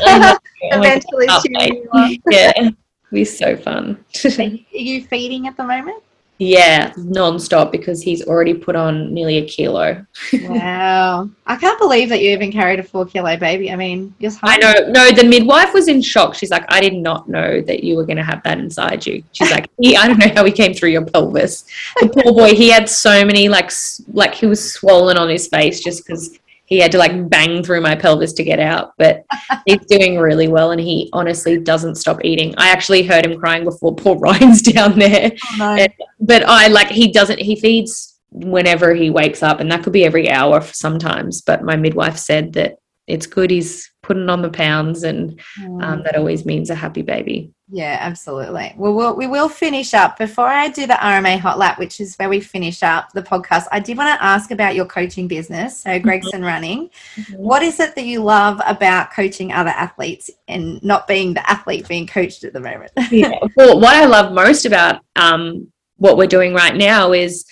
[0.72, 2.20] Eventually, she.
[2.32, 2.72] yeah
[3.16, 4.04] be so fun.
[4.24, 6.04] are you feeding at the moment?
[6.38, 10.06] Yeah, non-stop because he's already put on nearly a kilo.
[10.34, 11.30] wow.
[11.48, 13.72] I can't believe that you even carried a four kilo baby.
[13.72, 14.74] I mean, just I know.
[14.90, 16.36] No, the midwife was in shock.
[16.36, 19.24] She's like, I did not know that you were going to have that inside you.
[19.32, 21.64] She's like, he, I don't know how he came through your pelvis.
[22.02, 23.72] The poor boy, he had so many like,
[24.12, 27.82] like he was swollen on his face just because he had to like bang through
[27.82, 29.24] my pelvis to get out but
[29.66, 32.54] he's doing really well and he honestly doesn't stop eating.
[32.58, 35.32] I actually heard him crying before poor ryan's down there.
[35.34, 35.76] Oh, no.
[35.76, 39.94] and, but i like he doesn't he feeds whenever he wakes up and that could
[39.94, 42.78] be every hour sometimes but my midwife said that
[43.08, 45.40] it's good he's putting on the pounds and
[45.82, 50.18] um, that always means a happy baby yeah absolutely well, we'll we will finish up
[50.18, 53.66] before i do the rma hot lap which is where we finish up the podcast
[53.72, 56.46] i did want to ask about your coaching business so gregson mm-hmm.
[56.46, 57.36] running mm-hmm.
[57.36, 61.88] What is it that you love about coaching other athletes and not being the athlete
[61.88, 63.32] being coached at the moment yeah.
[63.56, 65.68] well what i love most about um,
[65.98, 67.46] what we're doing right now is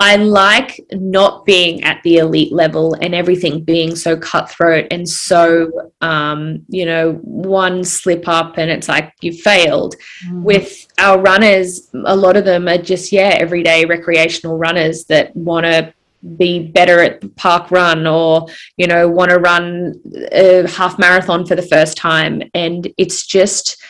[0.00, 5.90] I like not being at the elite level and everything being so cutthroat and so,
[6.00, 9.96] um, you know, one slip up and it's like you failed.
[10.28, 10.42] Mm.
[10.42, 15.66] With our runners, a lot of them are just, yeah, everyday recreational runners that want
[15.66, 15.92] to
[16.36, 18.44] be better at park run or
[18.76, 19.94] you know want to run
[20.32, 23.80] a half marathon for the first time and it's just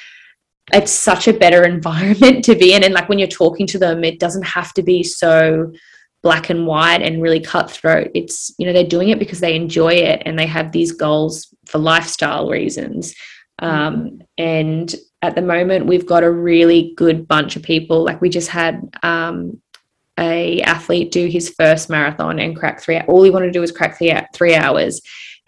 [0.75, 4.05] it's such a better environment to be in and like when you're talking to them
[4.05, 5.73] it doesn't have to be so
[6.23, 8.11] black and white and really cutthroat.
[8.15, 11.55] It's, you know, they're doing it because they enjoy it and they have these goals
[11.67, 13.15] for lifestyle reasons.
[13.61, 14.17] Um, mm-hmm.
[14.39, 18.05] and at the moment, we've got a really good bunch of people.
[18.05, 19.61] Like we just had um,
[20.19, 23.01] a athlete do his first marathon and crack three.
[23.03, 25.01] All he wanted to do was crack three, three hours.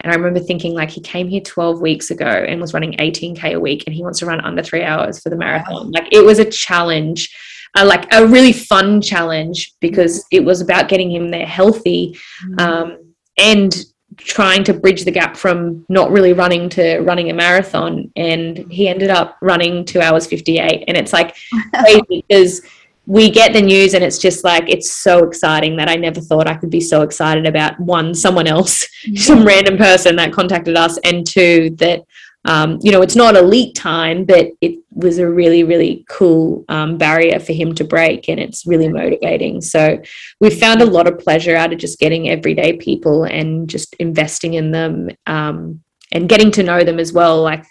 [0.03, 3.53] And I remember thinking, like, he came here 12 weeks ago and was running 18K
[3.53, 5.91] a week, and he wants to run under three hours for the marathon.
[5.91, 7.29] Like, it was a challenge
[7.77, 12.59] like a really fun challenge because it was about getting him there healthy mm.
[12.59, 13.85] um, and
[14.17, 18.11] trying to bridge the gap from not really running to running a marathon.
[18.15, 21.35] And he ended up running two hours 58 and it's like
[21.75, 22.61] crazy because
[23.07, 26.47] we get the news and it's just like it's so exciting that I never thought
[26.47, 28.85] I could be so excited about one someone else
[29.15, 32.03] some random person that contacted us and two that
[32.45, 36.97] um, you know, it's not elite time, but it was a really, really cool um,
[36.97, 39.61] barrier for him to break, and it's really motivating.
[39.61, 40.01] So
[40.39, 44.55] we've found a lot of pleasure out of just getting everyday people and just investing
[44.55, 45.81] in them um,
[46.11, 47.43] and getting to know them as well.
[47.43, 47.63] Like,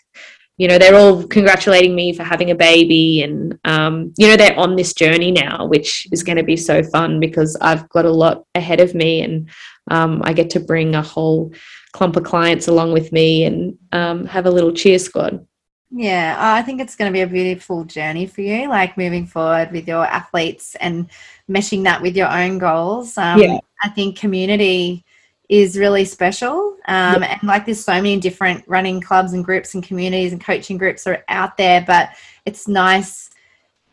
[0.57, 4.59] you know, they're all congratulating me for having a baby, and um, you know, they're
[4.59, 8.13] on this journey now, which is going to be so fun because I've got a
[8.13, 9.51] lot ahead of me, and
[9.91, 11.53] um, I get to bring a whole
[11.93, 15.47] clump of clients along with me and um, have a little cheer squad.
[15.93, 19.73] Yeah, I think it's going to be a beautiful journey for you, like moving forward
[19.73, 21.11] with your athletes and
[21.49, 23.19] meshing that with your own goals.
[23.19, 23.59] Um, yeah.
[23.83, 25.05] I think community
[25.49, 26.77] is really special.
[26.87, 27.39] Um, yeah.
[27.41, 31.09] And like there's so many different running clubs and groups and communities and coaching groups
[31.09, 32.11] are out there, but
[32.47, 33.30] it's nice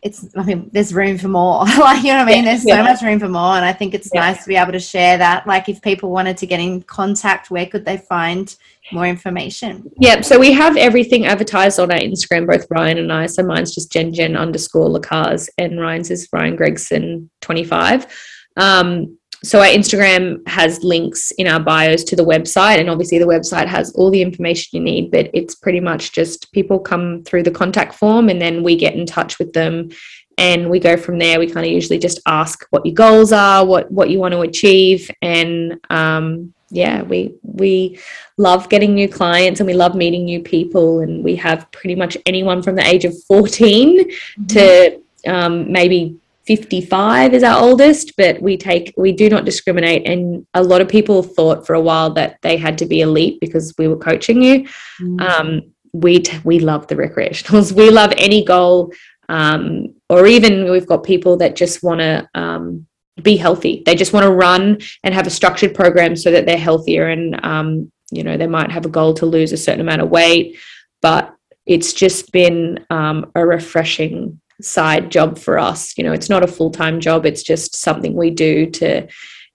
[0.07, 1.65] it's I mean there's room for more.
[1.65, 2.45] like you know what I mean?
[2.45, 2.77] There's yeah.
[2.77, 4.21] so much room for more and I think it's yeah.
[4.21, 5.45] nice to be able to share that.
[5.45, 8.55] Like if people wanted to get in contact, where could they find
[8.91, 9.89] more information?
[9.99, 13.27] Yeah, so we have everything advertised on our Instagram, both Ryan and I.
[13.27, 18.07] So mine's just Jen Jen underscore LaCaze and Ryan's is Ryan Gregson 25.
[18.55, 23.25] Um, so our Instagram has links in our bios to the website, and obviously the
[23.25, 25.11] website has all the information you need.
[25.11, 28.95] But it's pretty much just people come through the contact form, and then we get
[28.95, 29.89] in touch with them,
[30.37, 31.39] and we go from there.
[31.39, 34.41] We kind of usually just ask what your goals are, what what you want to
[34.41, 37.99] achieve, and um, yeah, we we
[38.37, 42.17] love getting new clients and we love meeting new people, and we have pretty much
[42.25, 44.45] anyone from the age of 14 mm-hmm.
[44.47, 46.17] to um, maybe
[46.47, 50.07] 55 is our oldest, but we take we do not discriminate.
[50.07, 53.39] And a lot of people thought for a while that they had to be elite
[53.41, 54.65] because we were coaching you.
[55.01, 55.21] Mm.
[55.21, 55.61] Um,
[55.93, 57.71] we t- we love the recreationals.
[57.75, 58.93] We love any goal,
[59.27, 62.87] um, or even we've got people that just want to um,
[63.21, 63.83] be healthy.
[63.85, 67.09] They just want to run and have a structured program so that they're healthier.
[67.09, 70.09] And um, you know they might have a goal to lose a certain amount of
[70.09, 70.57] weight,
[71.01, 71.33] but
[71.65, 75.97] it's just been um, a refreshing side job for us.
[75.97, 79.07] You know, it's not a full time job, it's just something we do to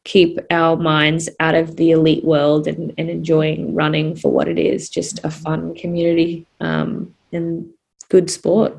[0.04, 4.58] keep our minds out of the elite world and, and enjoying running for what it
[4.58, 7.70] is just a fun community um, and
[8.08, 8.76] good sport.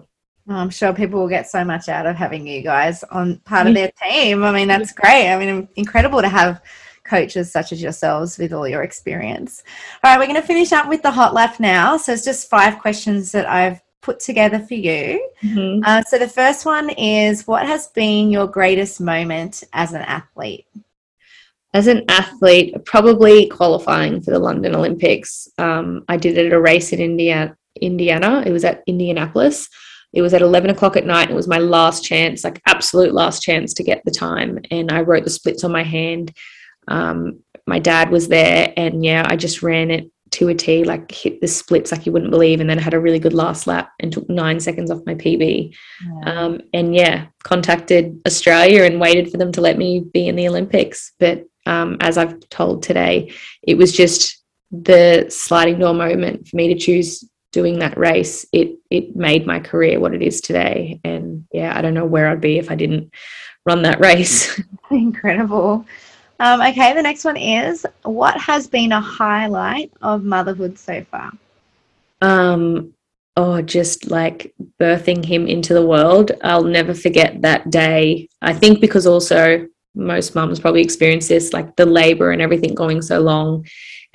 [0.50, 3.74] I'm sure people will get so much out of having you guys on part of
[3.74, 4.44] their team.
[4.44, 5.32] I mean, that's great.
[5.32, 6.62] I mean, incredible to have
[7.06, 9.64] coaches such as yourselves with all your experience.
[10.04, 11.96] All right, we're going to finish up with the hot lap now.
[11.96, 15.30] So it's just five questions that I've put together for you.
[15.42, 15.82] Mm-hmm.
[15.84, 20.68] Uh, so the first one is what has been your greatest moment as an athlete?
[21.74, 25.48] As an athlete, probably qualifying for the London Olympics.
[25.58, 28.44] Um, I did it at a race in India, Indiana.
[28.46, 29.70] It was at Indianapolis.
[30.12, 31.32] It was at 11 o'clock at night.
[31.32, 34.60] It was my last chance, like absolute last chance to get the time.
[34.70, 36.32] And I wrote the splits on my hand.
[36.88, 41.12] Um, my dad was there, and yeah, I just ran it to a T, like
[41.12, 43.92] hit the splits like you wouldn't believe, and then had a really good last lap
[44.00, 45.76] and took nine seconds off my PB.
[46.06, 46.30] Yeah.
[46.30, 50.48] Um, and yeah, contacted Australia and waited for them to let me be in the
[50.48, 51.14] Olympics.
[51.20, 53.32] But um, as I've told today,
[53.62, 58.46] it was just the sliding door moment for me to choose doing that race.
[58.52, 61.00] It it made my career what it is today.
[61.04, 63.14] And yeah, I don't know where I'd be if I didn't
[63.66, 64.60] run that race.
[64.92, 65.86] Incredible.
[66.40, 71.32] Um, okay, the next one is what has been a highlight of motherhood so far?
[72.22, 72.94] Um,
[73.38, 76.32] oh, just like birthing him into the world.
[76.44, 78.30] I'll never forget that day.
[78.42, 83.02] I think because also most mums probably experience this, like the labor and everything going
[83.02, 83.66] so long.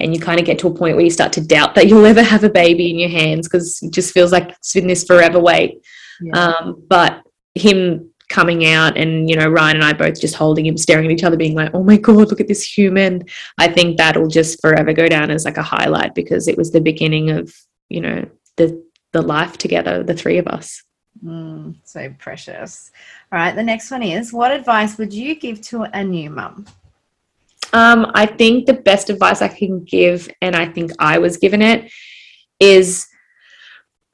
[0.00, 2.06] And you kind of get to a point where you start to doubt that you'll
[2.06, 5.04] ever have a baby in your hands because it just feels like it's been this
[5.04, 5.82] forever wait.
[6.20, 6.38] Yeah.
[6.38, 7.22] Um, but
[7.54, 11.10] him coming out and you know Ryan and I both just holding him staring at
[11.10, 13.24] each other being like oh my god look at this human.
[13.56, 16.80] I think that'll just forever go down as like a highlight because it was the
[16.80, 17.54] beginning of
[17.88, 18.82] you know the
[19.12, 20.82] the life together the three of us.
[21.24, 22.90] Mm, so precious.
[23.32, 26.66] All right the next one is what advice would you give to a new mum?
[27.72, 31.60] Um, I think the best advice I can give and I think I was given
[31.60, 31.90] it
[32.60, 33.07] is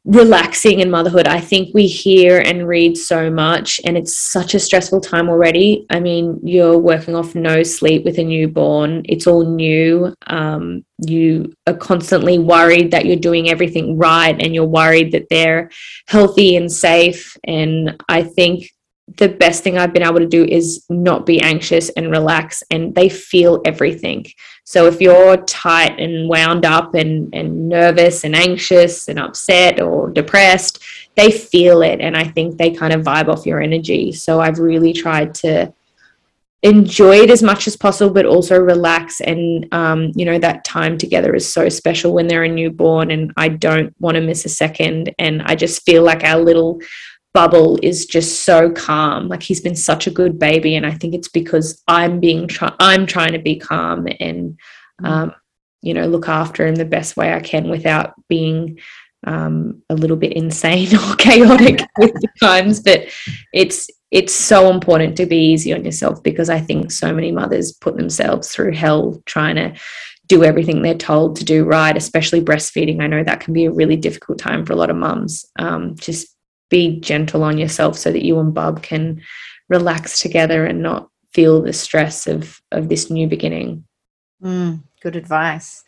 [0.04, 1.26] relaxing in motherhood.
[1.26, 5.86] I think we hear and read so much, and it's such a stressful time already.
[5.88, 10.14] I mean, you're working off no sleep with a newborn, it's all new.
[10.26, 15.70] Um, you are constantly worried that you're doing everything right, and you're worried that they're
[16.06, 17.36] healthy and safe.
[17.44, 18.70] And I think
[19.16, 22.94] the best thing I've been able to do is not be anxious and relax, and
[22.94, 24.26] they feel everything.
[24.64, 30.10] So if you're tight and wound up and, and nervous and anxious and upset or
[30.10, 30.82] depressed,
[31.16, 32.00] they feel it.
[32.00, 34.10] And I think they kind of vibe off your energy.
[34.12, 35.72] So I've really tried to
[36.62, 39.20] enjoy it as much as possible, but also relax.
[39.20, 43.10] And, um, you know, that time together is so special when they're a newborn.
[43.10, 45.14] And I don't want to miss a second.
[45.18, 46.80] And I just feel like our little
[47.34, 49.28] bubble is just so calm.
[49.28, 52.74] Like he's been such a good baby and i think it's because i'm being try-
[52.80, 54.58] i'm trying to be calm and
[55.02, 55.08] mm.
[55.08, 55.32] um,
[55.82, 58.78] you know look after him the best way i can without being
[59.26, 62.80] um, a little bit insane or chaotic with the times.
[62.80, 63.08] But
[63.52, 67.72] it's it's so important to be easy on yourself because i think so many mothers
[67.72, 69.74] put themselves through hell trying to
[70.28, 73.02] do everything they're told to do right especially breastfeeding.
[73.02, 75.96] I know that can be a really difficult time for a lot of mums um,
[75.96, 76.33] just
[76.74, 79.22] be gentle on yourself so that you and Bub can
[79.68, 83.84] relax together and not feel the stress of of this new beginning.
[84.42, 85.84] Mm, good advice.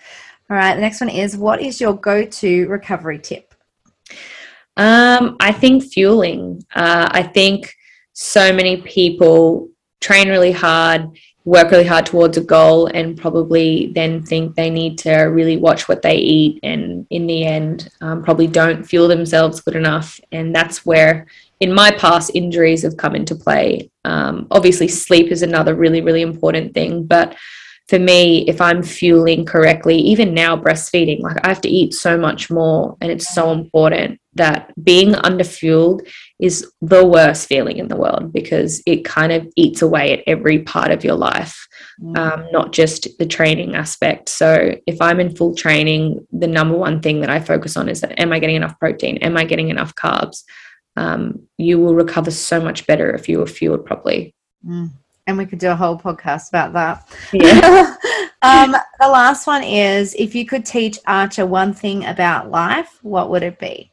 [0.48, 3.52] All right, the next one is what is your go-to recovery tip?
[4.76, 6.64] Um, I think fueling.
[6.72, 7.74] Uh, I think
[8.12, 9.68] so many people
[10.00, 11.02] train really hard,
[11.46, 15.88] work really hard towards a goal, and probably then think they need to really watch
[15.88, 20.20] what they eat, and in the end, um, probably don't fuel themselves good enough.
[20.32, 21.26] And that's where,
[21.60, 23.90] in my past, injuries have come into play.
[24.04, 27.36] Um, obviously, sleep is another really, really important thing, but
[27.88, 32.18] for me, if I'm fueling correctly, even now breastfeeding, like I have to eat so
[32.18, 32.96] much more.
[33.00, 36.06] And it's so important that being underfueled
[36.40, 40.58] is the worst feeling in the world because it kind of eats away at every
[40.58, 41.66] part of your life,
[42.02, 42.16] mm.
[42.18, 44.28] um, not just the training aspect.
[44.28, 48.00] So if I'm in full training, the number one thing that I focus on is
[48.00, 49.18] that am I getting enough protein?
[49.18, 50.42] Am I getting enough carbs?
[50.96, 54.34] Um, you will recover so much better if you are fueled properly.
[54.66, 54.90] Mm
[55.26, 57.08] and we could do a whole podcast about that.
[57.32, 57.96] Yeah.
[58.42, 63.30] um, the last one is if you could teach Archer one thing about life, what
[63.30, 63.92] would it be?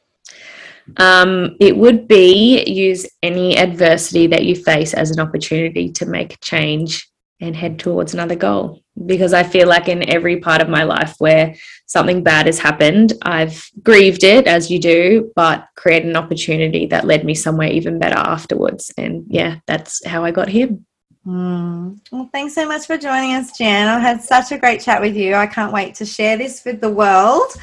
[0.97, 6.33] Um, it would be use any adversity that you face as an opportunity to make
[6.33, 8.81] a change and head towards another goal.
[9.05, 11.55] Because I feel like in every part of my life where
[11.87, 17.07] something bad has happened, I've grieved it as you do, but created an opportunity that
[17.07, 18.91] led me somewhere even better afterwards.
[18.97, 20.77] And yeah, that's how I got here.
[21.25, 21.99] Mm.
[22.11, 23.87] Well, thanks so much for joining us, Jen.
[23.87, 25.35] I had such a great chat with you.
[25.35, 27.53] I can't wait to share this with the world.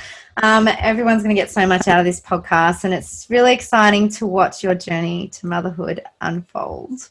[0.43, 4.09] Um, everyone's going to get so much out of this podcast, and it's really exciting
[4.11, 7.11] to watch your journey to motherhood unfold.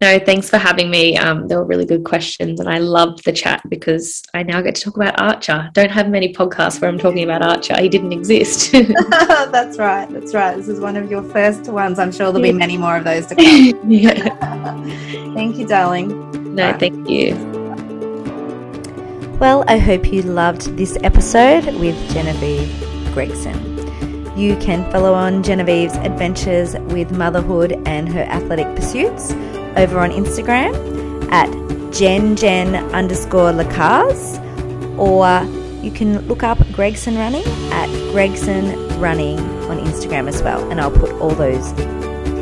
[0.00, 1.16] No, thanks for having me.
[1.16, 4.74] Um, they were really good questions, and I loved the chat because I now get
[4.76, 5.70] to talk about Archer.
[5.74, 7.80] Don't have many podcasts where I'm talking about Archer.
[7.80, 8.72] He didn't exist.
[9.12, 10.08] that's right.
[10.10, 10.56] That's right.
[10.56, 11.98] This is one of your first ones.
[11.98, 13.34] I'm sure there'll be many more of those to
[14.40, 15.34] come.
[15.34, 16.54] thank you, darling.
[16.54, 16.80] No, right.
[16.80, 17.34] thank you.
[19.38, 22.70] Well, I hope you loved this episode with Genevieve
[23.14, 23.72] Gregson.
[24.36, 29.32] You can follow on Genevieve's adventures with motherhood and her athletic pursuits
[29.76, 30.72] over on Instagram
[31.32, 31.48] at
[31.90, 34.38] gengen underscore lacaze,
[34.98, 35.44] or
[35.82, 39.38] you can look up Gregson Running at Gregson Running
[39.70, 41.72] on Instagram as well, and I'll put all those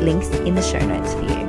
[0.01, 1.41] links in the show notes for you.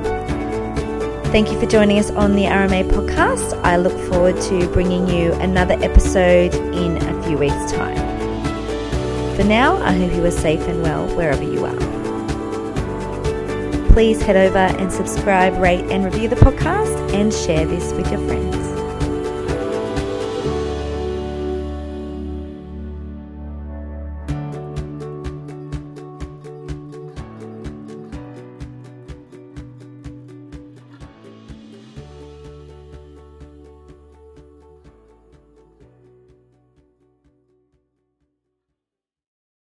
[1.31, 3.59] Thank you for joining us on the RMA podcast.
[3.63, 7.97] I look forward to bringing you another episode in a few weeks' time.
[9.35, 12.02] For now, I hope you are safe and well wherever you are
[13.93, 18.27] please head over and subscribe, rate, and review the podcast and share this with your
[18.27, 18.72] friends.